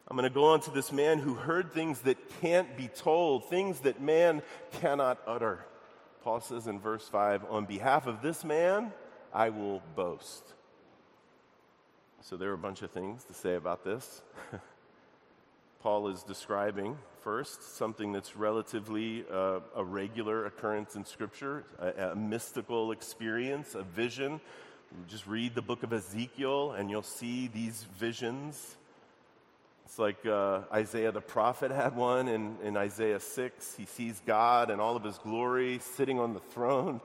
I'm 0.08 0.16
going 0.16 0.30
to 0.30 0.34
go 0.34 0.46
on 0.46 0.62
to 0.62 0.72
this 0.72 0.92
man 0.92 1.20
who 1.20 1.34
heard 1.34 1.74
things 1.74 2.00
that 2.02 2.18
can't 2.42 2.78
be 2.78 2.88
told, 2.88 3.50
things 3.50 3.82
that 3.82 4.02
man 4.02 4.42
cannot 4.80 5.20
utter. 5.28 5.66
Paul 6.24 6.40
says 6.40 6.68
in 6.68 6.80
verse 6.80 7.08
5 7.08 7.46
On 7.50 7.66
behalf 7.66 8.08
of 8.08 8.22
this 8.22 8.46
man, 8.46 8.94
I 9.34 9.50
will 9.50 9.82
boast. 9.96 10.44
So 12.22 12.38
there 12.38 12.50
are 12.52 12.54
a 12.54 12.58
bunch 12.58 12.82
of 12.82 12.92
things 12.92 13.24
to 13.26 13.34
say 13.34 13.56
about 13.56 13.84
this. 13.84 14.22
Paul 15.82 16.08
is 16.08 16.24
describing 16.24 16.98
first 17.22 17.76
something 17.78 18.14
that's 18.14 18.36
relatively 18.38 19.26
uh, 19.32 19.60
a 19.76 19.84
regular 19.84 20.46
occurrence 20.46 20.96
in 20.96 21.04
Scripture, 21.06 21.66
a, 21.80 22.12
a 22.12 22.16
mystical 22.16 22.92
experience, 22.92 23.76
a 23.76 23.84
vision. 23.84 24.40
Just 25.10 25.26
read 25.28 25.56
the 25.56 25.62
book 25.62 25.84
of 25.84 25.92
Ezekiel 25.92 26.74
and 26.74 26.90
you'll 26.90 27.02
see 27.02 27.48
these 27.48 27.86
visions 27.98 28.78
it's 29.94 30.00
like 30.00 30.26
uh, 30.26 30.62
Isaiah 30.74 31.12
the 31.12 31.22
prophet 31.22 31.70
had 31.70 31.96
one 31.96 32.28
in, 32.28 32.58
in 32.64 32.76
Isaiah 32.76 33.20
6. 33.20 33.76
He 33.76 33.86
sees 33.86 34.20
God 34.26 34.72
and 34.72 34.82
all 34.82 34.96
of 34.96 35.04
his 35.04 35.20
glory 35.20 35.78
sitting 35.80 36.20
on 36.20 36.34
the 36.34 36.40
throne, 36.40 37.00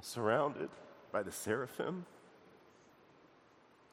surrounded 0.00 0.68
by 1.12 1.22
the 1.22 1.32
seraphim. 1.32 2.06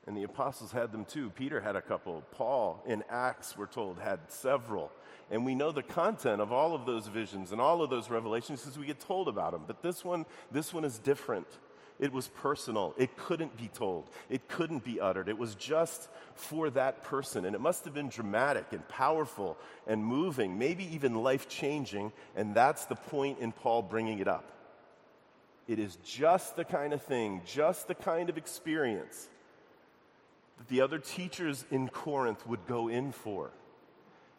And 0.05 0.17
the 0.17 0.24
apostles 0.24 0.72
had 0.72 0.91
them 0.91 1.05
too. 1.05 1.29
Peter 1.29 1.62
had 1.62 1.75
a 1.75 1.81
couple. 1.81 2.24
Paul 2.31 2.83
in 2.86 3.03
Acts, 3.10 3.57
we're 3.57 3.67
told, 3.67 4.00
had 4.00 4.19
several. 4.27 4.91
And 5.32 5.45
we 5.45 5.56
know 5.56 5.71
the 5.71 5.84
content 5.84 6.41
of 6.41 6.51
all 6.51 6.75
of 6.75 6.86
those 6.86 7.08
visions 7.08 7.54
and 7.54 7.62
all 7.62 7.82
of 7.82 7.89
those 7.89 8.10
revelations 8.10 8.62
because 8.62 8.77
we 8.77 8.86
get 8.86 8.99
told 8.99 9.30
about 9.30 9.54
them. 9.54 9.63
But 9.65 9.82
this 9.82 10.04
one, 10.04 10.25
this 10.51 10.73
one 10.73 10.84
is 10.84 10.99
different. 10.99 11.47
It 11.99 12.12
was 12.12 12.27
personal. 12.27 12.93
It 12.97 13.15
couldn't 13.15 13.56
be 13.56 13.69
told. 13.69 14.10
It 14.30 14.49
couldn't 14.49 14.84
be 14.84 14.99
uttered. 14.99 15.30
It 15.30 15.38
was 15.38 15.56
just 15.56 16.10
for 16.36 16.69
that 16.71 17.04
person. 17.04 17.45
And 17.45 17.56
it 17.56 17.62
must 17.62 17.86
have 17.86 17.93
been 17.93 18.10
dramatic 18.10 18.65
and 18.71 18.86
powerful 18.89 19.58
and 19.88 20.04
moving, 20.04 20.58
maybe 20.60 20.84
even 20.93 21.23
life 21.23 21.47
changing. 21.47 22.12
And 22.36 22.54
that's 22.54 22.86
the 22.86 22.95
point 22.95 23.39
in 23.39 23.54
Paul 23.54 23.84
bringing 23.84 24.19
it 24.19 24.27
up. 24.27 24.52
It 25.67 25.80
is 25.80 25.97
just 26.04 26.56
the 26.56 26.65
kind 26.65 26.93
of 26.93 27.02
thing, 27.02 27.41
just 27.45 27.88
the 27.88 27.95
kind 27.95 28.30
of 28.30 28.38
experience 28.38 29.30
that 30.58 30.67
the 30.67 30.82
other 30.82 30.99
teachers 30.99 31.65
in 31.71 31.89
Corinth 31.89 32.45
would 32.47 32.67
go 32.67 32.88
in 32.89 33.12
for. 33.12 33.52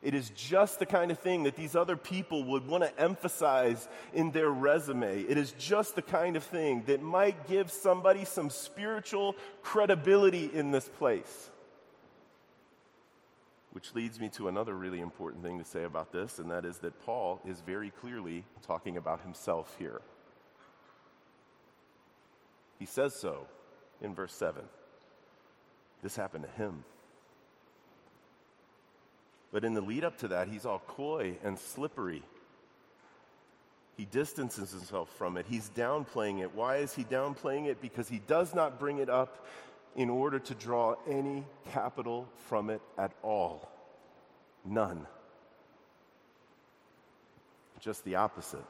It 0.03 0.15
is 0.15 0.31
just 0.37 0.79
the 0.79 0.87
kind 0.87 1.11
of 1.11 1.19
thing 1.19 1.45
that 1.45 1.57
these 1.57 1.75
other 1.75 1.97
people 1.97 2.45
would 2.45 2.69
want 2.69 2.85
to 2.85 3.01
emphasize 3.01 3.89
in 4.13 4.33
their 4.33 4.51
resume. 4.51 5.23
It 5.23 5.39
is 5.39 5.55
just 5.59 5.97
the 5.97 6.03
kind 6.03 6.37
of 6.37 6.45
thing 6.45 6.83
that 6.87 7.01
might 7.01 7.49
give 7.49 7.71
somebody 7.71 8.27
some 8.27 8.51
spiritual 8.51 9.35
credibility 9.63 10.51
in 10.53 10.73
this 10.73 10.87
place. 10.87 11.51
Which 13.73 13.95
leads 13.95 14.21
me 14.21 14.29
to 14.31 14.49
another 14.49 14.75
really 14.75 15.01
important 15.01 15.43
thing 15.43 15.59
to 15.59 15.65
say 15.65 15.85
about 15.85 16.13
this, 16.13 16.39
and 16.39 16.51
that 16.51 16.67
is 16.67 16.79
that 16.81 17.01
Paul 17.07 17.41
is 17.47 17.63
very 17.63 17.91
clearly 17.91 18.45
talking 18.67 18.99
about 18.99 19.23
himself 19.23 19.75
here. 19.79 20.03
He 22.85 22.87
says 22.87 23.14
so 23.14 23.47
in 24.03 24.14
verse 24.14 24.35
7. 24.35 24.62
This 26.03 26.16
happened 26.16 26.44
to 26.44 26.51
him. 26.51 26.85
But 29.51 29.64
in 29.64 29.73
the 29.73 29.81
lead 29.81 30.05
up 30.05 30.18
to 30.18 30.29
that, 30.29 30.49
he's 30.49 30.66
all 30.66 30.83
coy 30.87 31.38
and 31.42 31.59
slippery. 31.59 32.23
He 33.97 34.05
distances 34.05 34.70
himself 34.73 35.09
from 35.16 35.38
it. 35.38 35.47
He's 35.49 35.70
downplaying 35.70 36.42
it. 36.42 36.55
Why 36.55 36.77
is 36.77 36.94
he 36.94 37.05
downplaying 37.05 37.68
it? 37.68 37.81
Because 37.81 38.07
he 38.07 38.18
does 38.18 38.55
not 38.55 38.79
bring 38.79 38.99
it 38.99 39.09
up 39.09 39.47
in 39.97 40.11
order 40.11 40.38
to 40.40 40.55
draw 40.55 40.97
any 41.09 41.42
capital 41.73 42.29
from 42.49 42.68
it 42.68 42.83
at 42.99 43.12
all. 43.23 43.66
None. 44.62 45.07
Just 47.81 48.05
the 48.05 48.16
opposite. 48.16 48.66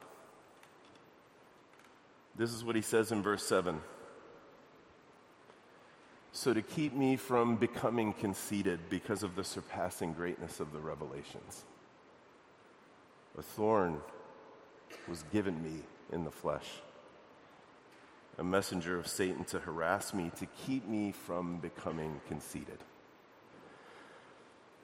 This 2.37 2.53
is 2.53 2.63
what 2.63 2.77
he 2.77 2.81
says 2.81 3.11
in 3.11 3.21
verse 3.21 3.43
7 3.43 3.81
so 6.35 6.53
to 6.53 6.61
keep 6.61 6.93
me 6.93 7.15
from 7.15 7.55
becoming 7.55 8.11
conceited 8.11 8.77
because 8.89 9.23
of 9.23 9.37
the 9.37 9.43
surpassing 9.43 10.11
greatness 10.11 10.59
of 10.59 10.73
the 10.73 10.79
revelations. 10.79 11.63
A 13.37 13.41
thorn 13.41 14.01
was 15.07 15.23
given 15.31 15.63
me 15.63 15.83
in 16.11 16.25
the 16.25 16.31
flesh, 16.31 16.67
a 18.37 18.43
messenger 18.43 18.99
of 18.99 19.07
Satan 19.07 19.45
to 19.45 19.59
harass 19.59 20.13
me, 20.13 20.29
to 20.35 20.45
keep 20.67 20.85
me 20.85 21.13
from 21.13 21.59
becoming 21.59 22.19
conceited. 22.27 22.79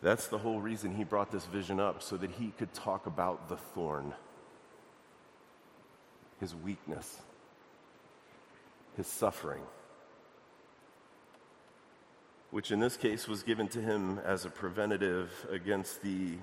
That's 0.02 0.28
the 0.28 0.38
whole 0.38 0.62
reason 0.62 0.96
he 0.96 1.04
brought 1.04 1.34
this 1.34 1.48
vision 1.48 1.82
up, 1.82 2.02
so 2.02 2.16
that 2.16 2.32
he 2.32 2.54
could 2.58 2.74
talk 2.74 3.08
about 3.08 3.50
the 3.50 3.58
thorn, 3.58 4.14
his 6.40 6.56
weakness, 6.56 7.20
his 8.96 9.06
suffering 9.06 9.64
which 12.52 12.70
in 12.70 12.80
this 12.80 12.98
case 12.98 13.28
was 13.28 13.44
given 13.44 13.68
to 13.70 13.82
him 13.82 14.20
as 14.20 14.46
a 14.46 14.50
preventative 14.50 15.48
against 15.50 16.02
the 16.02 16.34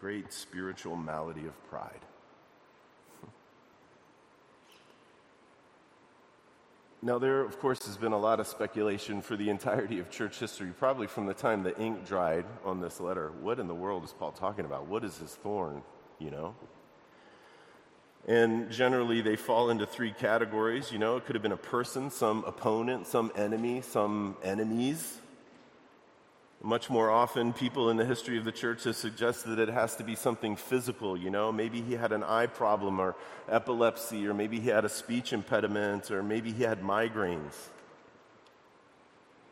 great 0.00 0.32
spiritual 0.32 0.96
malady 0.96 1.46
of 1.46 1.70
pride. 1.70 2.00
Now, 7.02 7.18
there, 7.18 7.42
of 7.42 7.60
course, 7.60 7.86
has 7.86 7.96
been 7.96 8.12
a 8.12 8.18
lot 8.18 8.40
of 8.40 8.48
speculation 8.48 9.20
for 9.22 9.36
the 9.36 9.48
entirety 9.48 10.00
of 10.00 10.10
church 10.10 10.40
history, 10.40 10.72
probably 10.76 11.06
from 11.06 11.26
the 11.26 11.34
time 11.34 11.62
the 11.62 11.78
ink 11.78 12.04
dried 12.04 12.46
on 12.64 12.80
this 12.80 12.98
letter. 12.98 13.30
What 13.42 13.60
in 13.60 13.68
the 13.68 13.74
world 13.74 14.02
is 14.02 14.12
Paul 14.12 14.32
talking 14.32 14.64
about? 14.64 14.86
What 14.86 15.04
is 15.04 15.16
his 15.18 15.30
thorn, 15.30 15.82
you 16.18 16.32
know? 16.32 16.56
And 18.26 18.72
generally, 18.72 19.20
they 19.20 19.36
fall 19.36 19.70
into 19.70 19.86
three 19.86 20.10
categories. 20.10 20.90
You 20.90 20.98
know, 20.98 21.16
it 21.16 21.26
could 21.26 21.36
have 21.36 21.42
been 21.42 21.52
a 21.52 21.56
person, 21.56 22.10
some 22.10 22.42
opponent, 22.44 23.06
some 23.06 23.30
enemy, 23.36 23.82
some 23.82 24.36
enemies. 24.42 25.18
Much 26.66 26.90
more 26.90 27.12
often, 27.12 27.52
people 27.52 27.90
in 27.90 27.96
the 27.96 28.04
history 28.04 28.36
of 28.36 28.44
the 28.44 28.50
church 28.50 28.82
have 28.82 28.96
suggested 28.96 29.50
that 29.50 29.60
it 29.60 29.72
has 29.72 29.94
to 29.94 30.02
be 30.02 30.16
something 30.16 30.56
physical, 30.56 31.16
you 31.16 31.30
know. 31.30 31.52
Maybe 31.52 31.80
he 31.80 31.92
had 31.92 32.10
an 32.10 32.24
eye 32.24 32.48
problem 32.48 32.98
or 32.98 33.14
epilepsy, 33.48 34.26
or 34.26 34.34
maybe 34.34 34.58
he 34.58 34.68
had 34.68 34.84
a 34.84 34.88
speech 34.88 35.32
impediment, 35.32 36.10
or 36.10 36.24
maybe 36.24 36.50
he 36.50 36.64
had 36.64 36.82
migraines. 36.82 37.54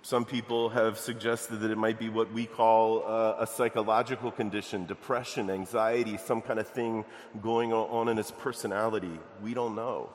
Some 0.02 0.24
people 0.24 0.70
have 0.70 0.98
suggested 0.98 1.60
that 1.60 1.70
it 1.70 1.78
might 1.78 2.00
be 2.00 2.08
what 2.08 2.32
we 2.32 2.46
call 2.46 3.04
uh, 3.06 3.36
a 3.38 3.46
psychological 3.46 4.32
condition, 4.32 4.84
depression, 4.84 5.50
anxiety, 5.50 6.16
some 6.16 6.42
kind 6.42 6.58
of 6.58 6.66
thing 6.66 7.04
going 7.40 7.72
on 7.72 8.08
in 8.08 8.16
his 8.16 8.32
personality. 8.32 9.20
We 9.40 9.54
don't 9.54 9.76
know. 9.76 10.10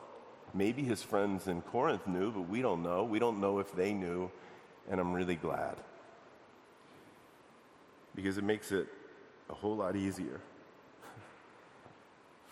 Maybe 0.52 0.82
his 0.82 1.02
friends 1.02 1.48
in 1.48 1.62
Corinth 1.62 2.06
knew, 2.06 2.30
but 2.30 2.46
we 2.50 2.60
don't 2.60 2.82
know. 2.82 3.04
We 3.04 3.18
don't 3.18 3.40
know 3.40 3.58
if 3.58 3.74
they 3.74 3.94
knew, 3.94 4.30
and 4.90 5.00
I'm 5.00 5.14
really 5.14 5.36
glad. 5.36 5.76
Because 8.14 8.38
it 8.38 8.44
makes 8.44 8.72
it 8.72 8.86
a 9.48 9.54
whole 9.54 9.76
lot 9.76 9.96
easier 9.96 10.40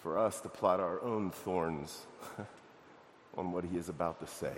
for 0.02 0.18
us 0.18 0.40
to 0.40 0.48
plot 0.48 0.80
our 0.80 1.02
own 1.02 1.30
thorns 1.30 2.06
on 3.36 3.52
what 3.52 3.64
he 3.64 3.76
is 3.76 3.88
about 3.88 4.20
to 4.20 4.26
say. 4.26 4.54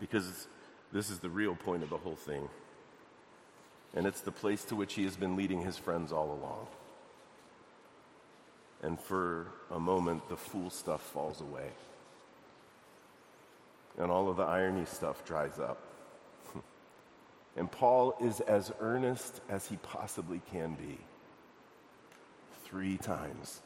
Because 0.00 0.48
this 0.92 1.10
is 1.10 1.20
the 1.20 1.28
real 1.28 1.54
point 1.54 1.82
of 1.82 1.90
the 1.90 1.96
whole 1.96 2.16
thing. 2.16 2.48
And 3.94 4.06
it's 4.06 4.20
the 4.20 4.32
place 4.32 4.64
to 4.64 4.76
which 4.76 4.94
he 4.94 5.04
has 5.04 5.16
been 5.16 5.36
leading 5.36 5.62
his 5.62 5.76
friends 5.76 6.12
all 6.12 6.26
along. 6.32 6.66
And 8.82 9.00
for 9.00 9.46
a 9.70 9.80
moment, 9.80 10.28
the 10.28 10.36
fool 10.36 10.68
stuff 10.68 11.00
falls 11.00 11.40
away. 11.40 11.70
And 13.96 14.10
all 14.10 14.28
of 14.28 14.36
the 14.36 14.42
irony 14.42 14.84
stuff 14.84 15.24
dries 15.24 15.58
up. 15.58 15.78
And 17.56 17.70
Paul 17.70 18.16
is 18.20 18.40
as 18.40 18.72
earnest 18.80 19.40
as 19.48 19.66
he 19.66 19.76
possibly 19.76 20.40
can 20.50 20.74
be. 20.74 20.98
Three 22.64 22.96
times. 22.96 23.60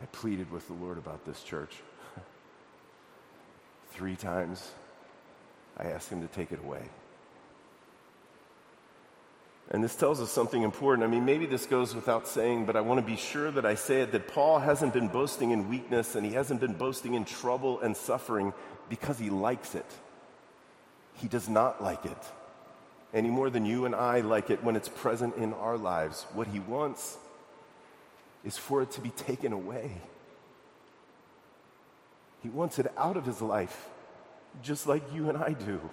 I 0.00 0.06
pleaded 0.06 0.50
with 0.50 0.66
the 0.68 0.74
Lord 0.74 0.98
about 0.98 1.24
this 1.24 1.42
church. 1.42 1.74
Three 3.90 4.16
times 4.16 4.70
I 5.76 5.84
asked 5.84 6.10
him 6.10 6.22
to 6.22 6.28
take 6.28 6.52
it 6.52 6.60
away. 6.60 6.82
And 9.70 9.82
this 9.82 9.96
tells 9.96 10.20
us 10.20 10.30
something 10.30 10.62
important. 10.62 11.06
I 11.06 11.10
mean, 11.10 11.24
maybe 11.24 11.46
this 11.46 11.66
goes 11.66 11.94
without 11.94 12.28
saying, 12.28 12.66
but 12.66 12.76
I 12.76 12.82
want 12.82 13.00
to 13.00 13.06
be 13.06 13.16
sure 13.16 13.50
that 13.50 13.64
I 13.64 13.74
say 13.74 14.02
it 14.02 14.12
that 14.12 14.28
Paul 14.28 14.58
hasn't 14.58 14.92
been 14.92 15.08
boasting 15.08 15.50
in 15.50 15.68
weakness 15.68 16.14
and 16.14 16.26
he 16.26 16.32
hasn't 16.32 16.60
been 16.60 16.74
boasting 16.74 17.14
in 17.14 17.24
trouble 17.24 17.80
and 17.80 17.96
suffering 17.96 18.52
because 18.88 19.18
he 19.18 19.30
likes 19.30 19.74
it. 19.74 19.86
He 21.22 21.28
does 21.28 21.48
not 21.48 21.80
like 21.80 22.04
it 22.04 22.18
any 23.14 23.30
more 23.30 23.48
than 23.48 23.64
you 23.64 23.84
and 23.84 23.94
I 23.94 24.22
like 24.22 24.50
it 24.50 24.64
when 24.64 24.74
it's 24.74 24.88
present 24.88 25.36
in 25.36 25.52
our 25.52 25.78
lives. 25.78 26.26
What 26.34 26.48
he 26.48 26.58
wants 26.58 27.16
is 28.44 28.58
for 28.58 28.82
it 28.82 28.90
to 28.92 29.00
be 29.00 29.10
taken 29.10 29.52
away. 29.52 29.92
He 32.42 32.48
wants 32.48 32.80
it 32.80 32.92
out 32.96 33.16
of 33.16 33.24
his 33.24 33.40
life, 33.40 33.88
just 34.64 34.88
like 34.88 35.14
you 35.14 35.28
and 35.28 35.38
I 35.38 35.52
do. 35.52 35.90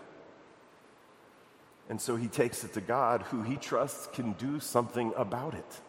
And 1.89 2.01
so 2.01 2.15
he 2.15 2.27
takes 2.27 2.63
it 2.63 2.73
to 2.73 2.81
God, 2.81 3.21
who 3.29 3.43
he 3.43 3.55
trusts 3.55 4.07
can 4.11 4.31
do 4.33 4.59
something 4.59 5.13
about 5.15 5.53
it. 5.53 5.79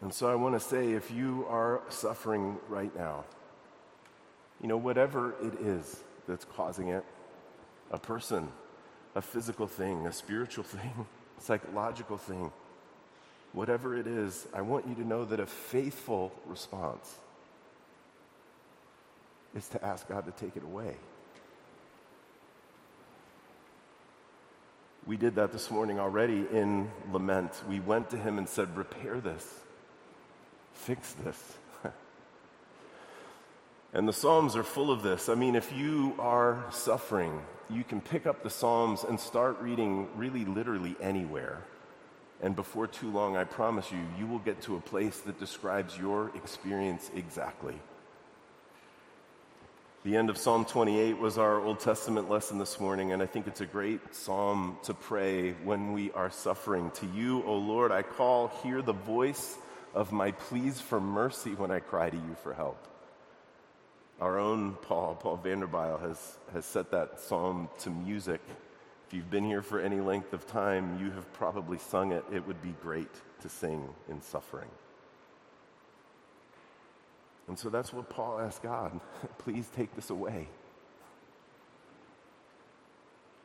And 0.00 0.14
so 0.14 0.30
I 0.30 0.36
want 0.36 0.54
to 0.54 0.60
say 0.60 0.92
if 0.92 1.10
you 1.10 1.44
are 1.50 1.82
suffering 1.90 2.56
right 2.70 2.96
now, 2.96 3.24
you 4.62 4.68
know, 4.68 4.78
whatever 4.78 5.34
it 5.42 5.60
is 5.60 6.02
that's 6.32 6.46
causing 6.46 6.88
it, 6.88 7.04
a 7.90 7.98
person, 7.98 8.48
a 9.14 9.20
physical 9.20 9.66
thing, 9.66 10.06
a 10.06 10.12
spiritual 10.12 10.64
thing, 10.76 11.06
psychological 11.38 12.16
thing, 12.16 12.50
whatever 13.52 13.94
it 13.94 14.06
is, 14.06 14.46
I 14.54 14.62
want 14.62 14.88
you 14.88 14.94
to 14.94 15.06
know 15.06 15.26
that 15.26 15.40
a 15.40 15.46
faithful 15.46 16.32
response 16.46 17.14
is 19.54 19.68
to 19.68 19.84
ask 19.84 20.08
God 20.08 20.24
to 20.24 20.32
take 20.32 20.56
it 20.56 20.62
away. 20.62 20.96
We 25.06 25.18
did 25.18 25.34
that 25.34 25.52
this 25.52 25.70
morning 25.70 25.98
already 25.98 26.46
in 26.50 26.90
lament. 27.12 27.50
We 27.68 27.80
went 27.80 28.08
to 28.10 28.16
him 28.16 28.38
and 28.38 28.48
said, 28.48 28.74
Repair 28.74 29.20
this, 29.20 29.46
fix 30.72 31.12
this. 31.24 31.58
And 33.92 34.08
the 34.08 34.12
Psalms 34.12 34.56
are 34.56 34.62
full 34.62 34.90
of 34.90 35.02
this. 35.02 35.28
I 35.28 35.34
mean, 35.34 35.54
if 35.54 35.72
you 35.72 36.14
are 36.18 36.64
suffering, 36.70 37.42
you 37.68 37.84
can 37.84 38.00
pick 38.00 38.26
up 38.26 38.42
the 38.42 38.50
Psalms 38.50 39.04
and 39.04 39.20
start 39.20 39.60
reading 39.60 40.08
really 40.16 40.44
literally 40.44 40.96
anywhere. 41.00 41.62
And 42.40 42.56
before 42.56 42.86
too 42.86 43.10
long, 43.10 43.36
I 43.36 43.44
promise 43.44 43.92
you, 43.92 43.98
you 44.18 44.26
will 44.26 44.40
get 44.40 44.62
to 44.62 44.76
a 44.76 44.80
place 44.80 45.18
that 45.20 45.38
describes 45.38 45.96
your 45.96 46.32
experience 46.34 47.10
exactly. 47.14 47.78
The 50.04 50.16
end 50.16 50.30
of 50.30 50.36
Psalm 50.36 50.64
28 50.64 51.18
was 51.18 51.38
our 51.38 51.60
Old 51.60 51.78
Testament 51.78 52.28
lesson 52.28 52.58
this 52.58 52.80
morning, 52.80 53.12
and 53.12 53.22
I 53.22 53.26
think 53.26 53.46
it's 53.46 53.60
a 53.60 53.66
great 53.66 54.00
psalm 54.12 54.78
to 54.82 54.94
pray 54.94 55.52
when 55.64 55.92
we 55.92 56.10
are 56.12 56.30
suffering. 56.30 56.90
To 56.92 57.06
you, 57.14 57.44
O 57.44 57.54
Lord, 57.54 57.92
I 57.92 58.02
call, 58.02 58.48
hear 58.64 58.82
the 58.82 58.94
voice 58.94 59.56
of 59.94 60.10
my 60.10 60.32
pleas 60.32 60.80
for 60.80 61.00
mercy 61.00 61.54
when 61.54 61.70
I 61.70 61.78
cry 61.78 62.10
to 62.10 62.16
you 62.16 62.36
for 62.42 62.52
help. 62.52 62.91
Our 64.20 64.38
own 64.38 64.74
Paul, 64.82 65.16
Paul 65.16 65.40
Vanderbijl, 65.42 66.00
has, 66.00 66.38
has 66.52 66.64
set 66.64 66.90
that 66.92 67.18
psalm 67.20 67.68
to 67.80 67.90
music. 67.90 68.40
If 69.06 69.14
you've 69.14 69.30
been 69.30 69.44
here 69.44 69.62
for 69.62 69.80
any 69.80 70.00
length 70.00 70.32
of 70.32 70.46
time, 70.46 70.98
you 71.00 71.10
have 71.10 71.32
probably 71.32 71.78
sung 71.78 72.12
it. 72.12 72.24
It 72.32 72.46
would 72.46 72.62
be 72.62 72.74
great 72.82 73.10
to 73.40 73.48
sing 73.48 73.88
in 74.08 74.22
suffering. 74.22 74.70
And 77.48 77.58
so 77.58 77.68
that's 77.68 77.92
what 77.92 78.08
Paul 78.08 78.38
asked 78.38 78.62
God 78.62 79.00
please 79.38 79.68
take 79.74 79.94
this 79.94 80.10
away. 80.10 80.48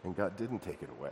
And 0.04 0.16
God 0.16 0.38
didn't 0.38 0.60
take 0.60 0.84
it 0.84 0.90
away. 0.90 1.12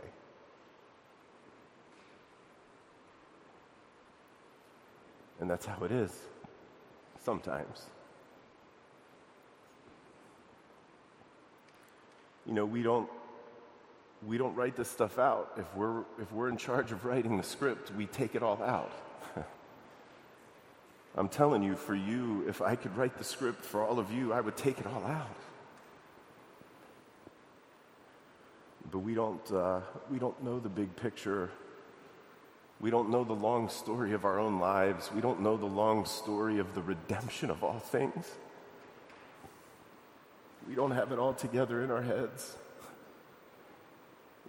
And 5.40 5.50
that's 5.50 5.66
how 5.66 5.84
it 5.84 5.92
is 5.92 6.10
sometimes. 7.22 7.86
You 12.46 12.54
know, 12.54 12.64
we 12.64 12.82
don't 12.82 13.08
we 14.26 14.38
don't 14.38 14.54
write 14.54 14.76
this 14.76 14.88
stuff 14.88 15.18
out. 15.18 15.52
If 15.58 15.74
we're 15.76 16.00
if 16.20 16.32
we're 16.32 16.48
in 16.48 16.56
charge 16.56 16.92
of 16.92 17.04
writing 17.04 17.36
the 17.36 17.42
script, 17.42 17.92
we 17.96 18.06
take 18.06 18.34
it 18.34 18.42
all 18.42 18.62
out. 18.62 18.92
I'm 21.16 21.28
telling 21.28 21.62
you, 21.62 21.76
for 21.76 21.94
you, 21.94 22.44
if 22.48 22.62
I 22.62 22.76
could 22.76 22.96
write 22.96 23.18
the 23.18 23.24
script 23.24 23.64
for 23.64 23.82
all 23.82 23.98
of 23.98 24.12
you, 24.12 24.32
I 24.32 24.40
would 24.40 24.56
take 24.56 24.78
it 24.78 24.86
all 24.86 25.04
out. 25.04 25.36
But 28.90 28.98
we 29.00 29.14
don't, 29.14 29.52
uh, 29.52 29.80
we 30.10 30.18
don't 30.18 30.42
know 30.44 30.60
the 30.60 30.68
big 30.68 30.94
picture. 30.96 31.50
We 32.80 32.90
don't 32.90 33.10
know 33.10 33.24
the 33.24 33.32
long 33.32 33.68
story 33.68 34.12
of 34.12 34.24
our 34.24 34.38
own 34.38 34.60
lives. 34.60 35.10
We 35.12 35.20
don't 35.20 35.40
know 35.40 35.56
the 35.56 35.66
long 35.66 36.04
story 36.04 36.58
of 36.58 36.74
the 36.74 36.82
redemption 36.82 37.50
of 37.50 37.64
all 37.64 37.78
things. 37.78 38.26
We 40.68 40.74
don't 40.74 40.90
have 40.90 41.12
it 41.12 41.18
all 41.18 41.34
together 41.34 41.82
in 41.82 41.90
our 41.90 42.02
heads. 42.02 42.56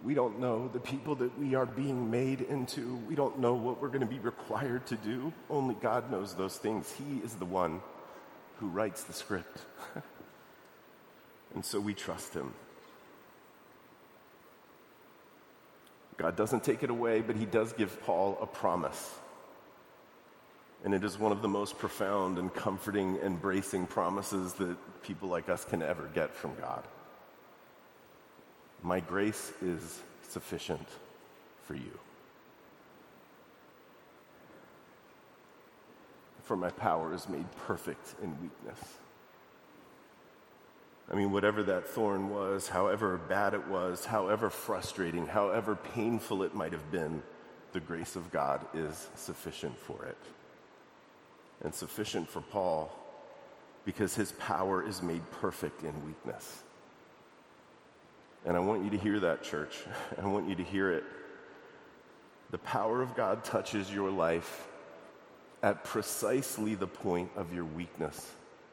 We 0.04 0.14
don't 0.14 0.38
know 0.38 0.68
the 0.68 0.78
people 0.78 1.16
that 1.16 1.38
we 1.38 1.54
are 1.54 1.66
being 1.66 2.10
made 2.10 2.40
into. 2.42 2.96
We 3.08 3.14
don't 3.14 3.40
know 3.40 3.54
what 3.54 3.80
we're 3.80 3.88
going 3.88 4.00
to 4.00 4.06
be 4.06 4.18
required 4.18 4.86
to 4.86 4.96
do. 4.96 5.32
Only 5.50 5.74
God 5.74 6.10
knows 6.10 6.34
those 6.34 6.56
things. 6.56 6.92
He 6.92 7.18
is 7.24 7.34
the 7.34 7.44
one 7.44 7.80
who 8.58 8.68
writes 8.68 9.04
the 9.04 9.12
script. 9.12 9.58
and 11.54 11.64
so 11.64 11.80
we 11.80 11.94
trust 11.94 12.34
Him. 12.34 12.54
God 16.16 16.36
doesn't 16.36 16.64
take 16.64 16.82
it 16.82 16.90
away, 16.90 17.20
but 17.20 17.36
He 17.36 17.46
does 17.46 17.72
give 17.72 18.00
Paul 18.02 18.38
a 18.40 18.46
promise. 18.46 19.18
And 20.84 20.94
it 20.94 21.02
is 21.02 21.18
one 21.18 21.32
of 21.32 21.42
the 21.42 21.48
most 21.48 21.76
profound 21.78 22.38
and 22.38 22.54
comforting, 22.54 23.16
embracing 23.16 23.86
promises 23.86 24.52
that 24.54 24.76
people 25.02 25.28
like 25.28 25.48
us 25.48 25.64
can 25.64 25.82
ever 25.82 26.08
get 26.14 26.34
from 26.34 26.54
God. 26.60 26.84
My 28.82 29.00
grace 29.00 29.52
is 29.60 30.00
sufficient 30.28 30.86
for 31.64 31.74
you. 31.74 31.98
For 36.44 36.56
my 36.56 36.70
power 36.70 37.12
is 37.12 37.28
made 37.28 37.46
perfect 37.66 38.14
in 38.22 38.30
weakness. 38.40 38.78
I 41.10 41.14
mean, 41.14 41.32
whatever 41.32 41.62
that 41.64 41.88
thorn 41.88 42.30
was, 42.30 42.68
however 42.68 43.18
bad 43.28 43.54
it 43.54 43.66
was, 43.66 44.04
however 44.04 44.48
frustrating, 44.48 45.26
however 45.26 45.74
painful 45.74 46.42
it 46.42 46.54
might 46.54 46.72
have 46.72 46.90
been, 46.90 47.22
the 47.72 47.80
grace 47.80 48.14
of 48.14 48.30
God 48.30 48.64
is 48.74 49.08
sufficient 49.16 49.76
for 49.78 50.04
it. 50.04 50.18
And 51.64 51.74
sufficient 51.74 52.28
for 52.28 52.40
Paul 52.40 52.90
because 53.84 54.14
his 54.14 54.32
power 54.32 54.86
is 54.86 55.02
made 55.02 55.22
perfect 55.30 55.82
in 55.82 56.06
weakness. 56.06 56.62
And 58.44 58.56
I 58.56 58.60
want 58.60 58.84
you 58.84 58.90
to 58.90 58.98
hear 58.98 59.20
that, 59.20 59.42
church. 59.42 59.76
I 60.22 60.26
want 60.26 60.48
you 60.48 60.54
to 60.56 60.62
hear 60.62 60.92
it. 60.92 61.04
The 62.50 62.58
power 62.58 63.02
of 63.02 63.14
God 63.14 63.44
touches 63.44 63.92
your 63.92 64.10
life 64.10 64.68
at 65.62 65.84
precisely 65.84 66.74
the 66.74 66.86
point 66.86 67.30
of 67.36 67.52
your 67.52 67.64
weakness 67.64 68.30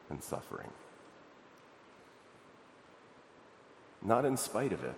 and 0.08 0.22
suffering. 0.22 0.70
Not 4.02 4.24
in 4.24 4.36
spite 4.36 4.72
of 4.72 4.84
it, 4.84 4.94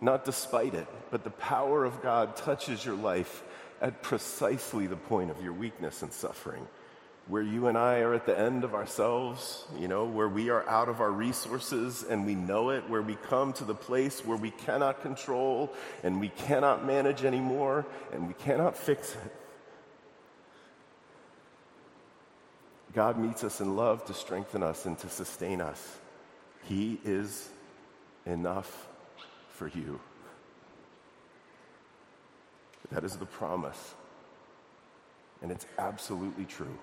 not 0.00 0.24
despite 0.24 0.74
it, 0.74 0.86
but 1.10 1.24
the 1.24 1.30
power 1.30 1.84
of 1.84 2.02
God 2.02 2.36
touches 2.36 2.84
your 2.84 2.94
life 2.94 3.42
at 3.80 4.02
precisely 4.02 4.86
the 4.86 4.96
point 4.96 5.30
of 5.30 5.42
your 5.42 5.52
weakness 5.52 6.02
and 6.02 6.12
suffering. 6.12 6.66
where 7.28 7.42
you 7.42 7.66
and 7.66 7.76
I 7.76 8.00
are 8.00 8.14
at 8.14 8.24
the 8.24 8.36
end 8.38 8.64
of 8.64 8.74
ourselves, 8.74 9.66
you 9.78 9.86
know, 9.86 10.06
where 10.06 10.28
we 10.28 10.48
are 10.48 10.66
out 10.66 10.88
of 10.88 11.02
our 11.02 11.10
resources 11.10 12.02
and 12.02 12.24
we 12.24 12.34
know 12.34 12.70
it, 12.70 12.88
where 12.88 13.02
we 13.02 13.16
come 13.16 13.52
to 13.54 13.64
the 13.64 13.74
place 13.74 14.24
where 14.24 14.38
we 14.38 14.50
cannot 14.50 15.02
control 15.02 15.72
and 16.02 16.20
we 16.20 16.30
cannot 16.30 16.86
manage 16.86 17.24
anymore 17.24 17.84
and 18.12 18.26
we 18.26 18.34
cannot 18.34 18.76
fix 18.76 19.14
it. 19.14 19.34
God 22.94 23.18
meets 23.18 23.44
us 23.44 23.60
in 23.60 23.76
love 23.76 24.06
to 24.06 24.14
strengthen 24.14 24.62
us 24.62 24.86
and 24.86 24.98
to 25.00 25.10
sustain 25.10 25.60
us. 25.60 25.98
He 26.64 26.98
is 27.04 27.50
enough 28.24 28.88
for 29.50 29.68
you. 29.68 30.00
That 32.92 33.04
is 33.04 33.16
the 33.16 33.26
promise. 33.26 33.94
And 35.42 35.50
it's 35.50 35.66
absolutely 35.78 36.44
true. 36.44 36.78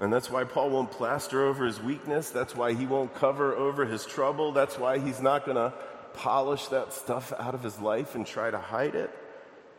And 0.00 0.12
that's 0.12 0.30
why 0.30 0.44
Paul 0.44 0.70
won't 0.70 0.90
plaster 0.90 1.44
over 1.44 1.64
his 1.64 1.80
weakness. 1.80 2.30
That's 2.30 2.56
why 2.56 2.74
he 2.74 2.86
won't 2.86 3.14
cover 3.14 3.54
over 3.54 3.84
his 3.84 4.04
trouble. 4.04 4.52
That's 4.52 4.78
why 4.78 4.98
he's 4.98 5.20
not 5.20 5.44
going 5.44 5.56
to 5.56 5.72
polish 6.14 6.66
that 6.68 6.92
stuff 6.92 7.32
out 7.38 7.54
of 7.54 7.62
his 7.62 7.78
life 7.78 8.14
and 8.14 8.26
try 8.26 8.50
to 8.50 8.58
hide 8.58 8.94
it. 8.94 9.10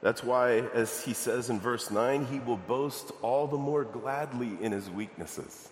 That's 0.01 0.23
why, 0.23 0.59
as 0.73 1.03
he 1.03 1.13
says 1.13 1.49
in 1.49 1.59
verse 1.59 1.89
9, 1.89 2.25
he 2.25 2.39
will 2.39 2.57
boast 2.57 3.11
all 3.21 3.47
the 3.47 3.57
more 3.57 3.83
gladly 3.83 4.51
in 4.61 4.71
his 4.71 4.89
weaknesses, 4.89 5.69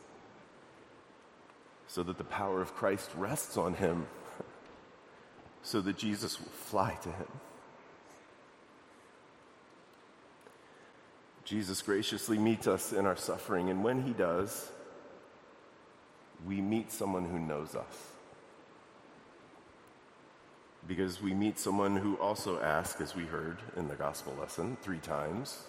so 1.88 2.02
that 2.04 2.18
the 2.18 2.24
power 2.24 2.62
of 2.62 2.74
Christ 2.74 3.12
rests 3.16 3.58
on 3.58 3.76
him, 3.76 4.08
so 5.62 5.82
that 5.82 5.98
Jesus 5.98 6.40
will 6.40 6.50
fly 6.50 6.98
to 7.04 7.10
him. 7.10 7.28
Jesus 11.46 11.82
graciously 11.82 12.38
meets 12.38 12.68
us 12.68 12.94
in 12.94 13.06
our 13.06 13.18
suffering, 13.18 13.70
and 13.70 13.84
when 13.84 14.04
he 14.04 14.12
does, 14.12 14.72
we 16.46 16.62
meet 16.62 16.92
someone 16.92 17.26
who 17.26 17.40
knows 17.40 17.76
us. 17.76 18.08
Because 20.88 21.22
we 21.22 21.34
meet 21.34 21.60
someone 21.60 21.96
who 21.96 22.16
also 22.18 22.60
asks, 22.62 23.00
as 23.02 23.16
we 23.16 23.24
heard 23.24 23.58
in 23.78 23.88
the 23.88 23.96
gospel 23.96 24.36
lesson 24.40 24.78
three 24.82 25.00
times, 25.00 25.64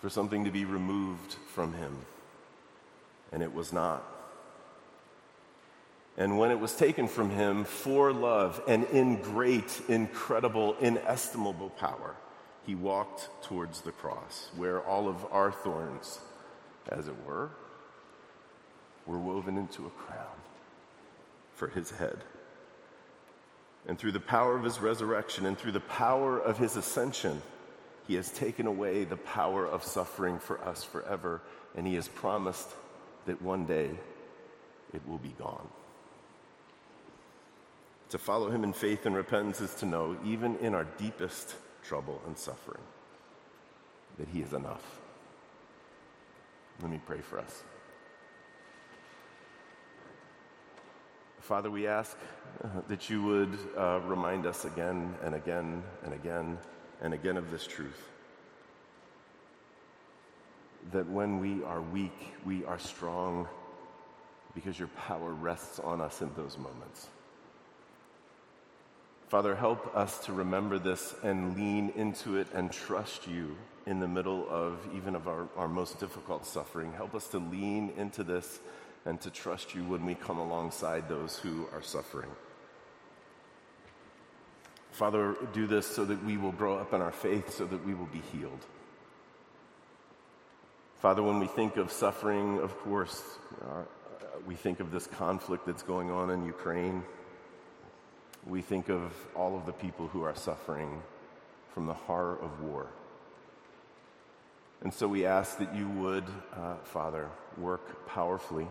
for 0.00 0.08
something 0.08 0.44
to 0.44 0.50
be 0.50 0.64
removed 0.64 1.34
from 1.54 1.72
him. 1.74 1.96
And 3.32 3.42
it 3.42 3.52
was 3.52 3.72
not. 3.72 4.02
And 6.16 6.38
when 6.38 6.50
it 6.50 6.58
was 6.58 6.74
taken 6.74 7.06
from 7.06 7.30
him 7.30 7.64
for 7.64 8.12
love 8.12 8.60
and 8.66 8.84
in 8.86 9.22
great, 9.22 9.80
incredible, 9.88 10.76
inestimable 10.80 11.70
power, 11.70 12.14
he 12.68 12.74
walked 12.74 13.30
towards 13.42 13.80
the 13.80 13.92
cross, 13.92 14.50
where 14.54 14.82
all 14.82 15.08
of 15.08 15.24
our 15.32 15.50
thorns, 15.50 16.20
as 16.90 17.08
it 17.08 17.14
were, 17.26 17.48
were 19.06 19.18
woven 19.18 19.56
into 19.56 19.86
a 19.86 19.90
crown 19.90 20.36
for 21.54 21.68
his 21.68 21.92
head. 21.92 22.18
And 23.86 23.98
through 23.98 24.12
the 24.12 24.20
power 24.20 24.54
of 24.54 24.64
his 24.64 24.80
resurrection 24.80 25.46
and 25.46 25.56
through 25.56 25.72
the 25.72 25.80
power 25.80 26.38
of 26.38 26.58
his 26.58 26.76
ascension, 26.76 27.40
he 28.06 28.16
has 28.16 28.30
taken 28.30 28.66
away 28.66 29.04
the 29.04 29.16
power 29.16 29.66
of 29.66 29.82
suffering 29.82 30.38
for 30.38 30.62
us 30.62 30.84
forever, 30.84 31.40
and 31.74 31.86
he 31.86 31.94
has 31.94 32.06
promised 32.06 32.68
that 33.24 33.40
one 33.40 33.64
day 33.64 33.88
it 34.92 35.00
will 35.08 35.16
be 35.16 35.34
gone. 35.38 35.68
To 38.10 38.18
follow 38.18 38.50
him 38.50 38.62
in 38.62 38.74
faith 38.74 39.06
and 39.06 39.16
repentance 39.16 39.62
is 39.62 39.74
to 39.76 39.86
know, 39.86 40.18
even 40.22 40.58
in 40.58 40.74
our 40.74 40.84
deepest 40.98 41.54
trouble, 41.88 42.20
and 42.26 42.36
suffering, 42.36 42.82
that 44.18 44.28
He 44.28 44.40
is 44.40 44.52
enough. 44.52 45.00
Let 46.82 46.90
me 46.90 47.00
pray 47.04 47.20
for 47.20 47.38
us. 47.38 47.62
Father, 51.40 51.70
we 51.70 51.86
ask 51.86 52.14
uh, 52.62 52.68
that 52.88 53.08
you 53.08 53.22
would 53.22 53.58
uh, 53.76 54.00
remind 54.04 54.44
us 54.44 54.66
again 54.66 55.14
and 55.24 55.34
again 55.34 55.82
and 56.04 56.12
again 56.12 56.58
and 57.00 57.14
again 57.14 57.38
of 57.38 57.50
this 57.50 57.66
truth. 57.66 58.10
That 60.92 61.08
when 61.08 61.40
we 61.40 61.64
are 61.64 61.80
weak, 61.80 62.34
we 62.44 62.66
are 62.66 62.78
strong 62.78 63.48
because 64.54 64.78
your 64.78 64.88
power 64.88 65.32
rests 65.32 65.78
on 65.78 66.02
us 66.02 66.20
in 66.20 66.30
those 66.36 66.58
moments. 66.58 67.08
Father, 69.28 69.54
help 69.54 69.94
us 69.94 70.24
to 70.24 70.32
remember 70.32 70.78
this 70.78 71.14
and 71.22 71.54
lean 71.54 71.92
into 71.96 72.38
it 72.38 72.46
and 72.54 72.72
trust 72.72 73.26
you 73.26 73.56
in 73.84 74.00
the 74.00 74.08
middle 74.08 74.48
of 74.48 74.78
even 74.96 75.14
of 75.14 75.28
our, 75.28 75.46
our 75.54 75.68
most 75.68 76.00
difficult 76.00 76.46
suffering. 76.46 76.94
Help 76.94 77.14
us 77.14 77.28
to 77.28 77.38
lean 77.38 77.92
into 77.98 78.24
this 78.24 78.58
and 79.04 79.20
to 79.20 79.30
trust 79.30 79.74
you 79.74 79.84
when 79.84 80.06
we 80.06 80.14
come 80.14 80.38
alongside 80.38 81.10
those 81.10 81.36
who 81.38 81.66
are 81.74 81.82
suffering. 81.82 82.30
Father, 84.92 85.36
do 85.52 85.66
this 85.66 85.86
so 85.86 86.06
that 86.06 86.24
we 86.24 86.38
will 86.38 86.52
grow 86.52 86.78
up 86.78 86.94
in 86.94 87.02
our 87.02 87.12
faith, 87.12 87.54
so 87.54 87.66
that 87.66 87.84
we 87.86 87.92
will 87.92 88.06
be 88.06 88.22
healed. 88.32 88.64
Father, 91.02 91.22
when 91.22 91.38
we 91.38 91.46
think 91.46 91.76
of 91.76 91.92
suffering, 91.92 92.60
of 92.60 92.76
course, 92.78 93.22
uh, 93.62 93.82
we 94.46 94.54
think 94.54 94.80
of 94.80 94.90
this 94.90 95.06
conflict 95.06 95.66
that's 95.66 95.82
going 95.82 96.10
on 96.10 96.30
in 96.30 96.46
Ukraine 96.46 97.04
we 98.48 98.62
think 98.62 98.88
of 98.88 99.12
all 99.36 99.56
of 99.56 99.66
the 99.66 99.72
people 99.72 100.08
who 100.08 100.22
are 100.22 100.34
suffering 100.34 101.02
from 101.74 101.86
the 101.86 101.94
horror 101.94 102.38
of 102.40 102.60
war. 102.62 102.86
And 104.80 104.94
so 104.94 105.06
we 105.06 105.26
ask 105.26 105.58
that 105.58 105.74
you 105.74 105.88
would, 105.88 106.24
uh, 106.56 106.76
Father, 106.84 107.28
work 107.58 108.06
powerfully. 108.06 108.66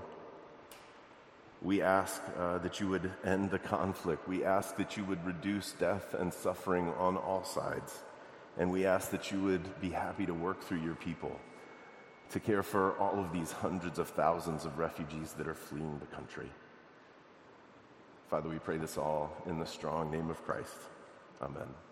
We 1.62 1.82
ask 1.82 2.22
uh, 2.40 2.60
that 2.60 2.80
you 2.80 2.88
would 2.88 3.12
end 3.24 3.52
the 3.52 3.60
conflict. 3.60 4.28
We 4.28 4.44
ask 4.44 4.78
that 4.78 4.98
you 4.98 5.04
would 5.06 5.24
reduce 5.26 5.74
death 5.74 6.14
and 6.14 6.34
suffering 6.34 6.94
on 6.98 7.18
all 7.18 7.44
sides. 7.44 8.00
And 8.58 8.72
we 8.72 8.86
ask 8.86 9.12
that 9.12 9.32
you 9.32 9.42
would 9.42 9.80
be 9.82 9.90
happy 9.90 10.26
to 10.26 10.34
work 10.34 10.64
through 10.64 10.82
your 10.82 10.96
people 10.96 11.40
to 12.32 12.40
care 12.40 12.64
for 12.64 12.98
all 12.98 13.20
of 13.20 13.32
these 13.32 13.52
hundreds 13.52 14.00
of 14.00 14.10
thousands 14.10 14.66
of 14.66 14.78
refugees 14.78 15.34
that 15.34 15.48
are 15.48 15.54
fleeing 15.54 16.00
the 16.00 16.16
country. 16.16 16.50
Father, 18.30 18.50
we 18.50 18.60
pray 18.60 18.78
this 18.78 18.98
all 18.98 19.32
in 19.46 19.58
the 19.58 19.66
strong 19.66 20.12
name 20.12 20.30
of 20.30 20.44
Christ. 20.44 20.76
Amen. 21.42 21.87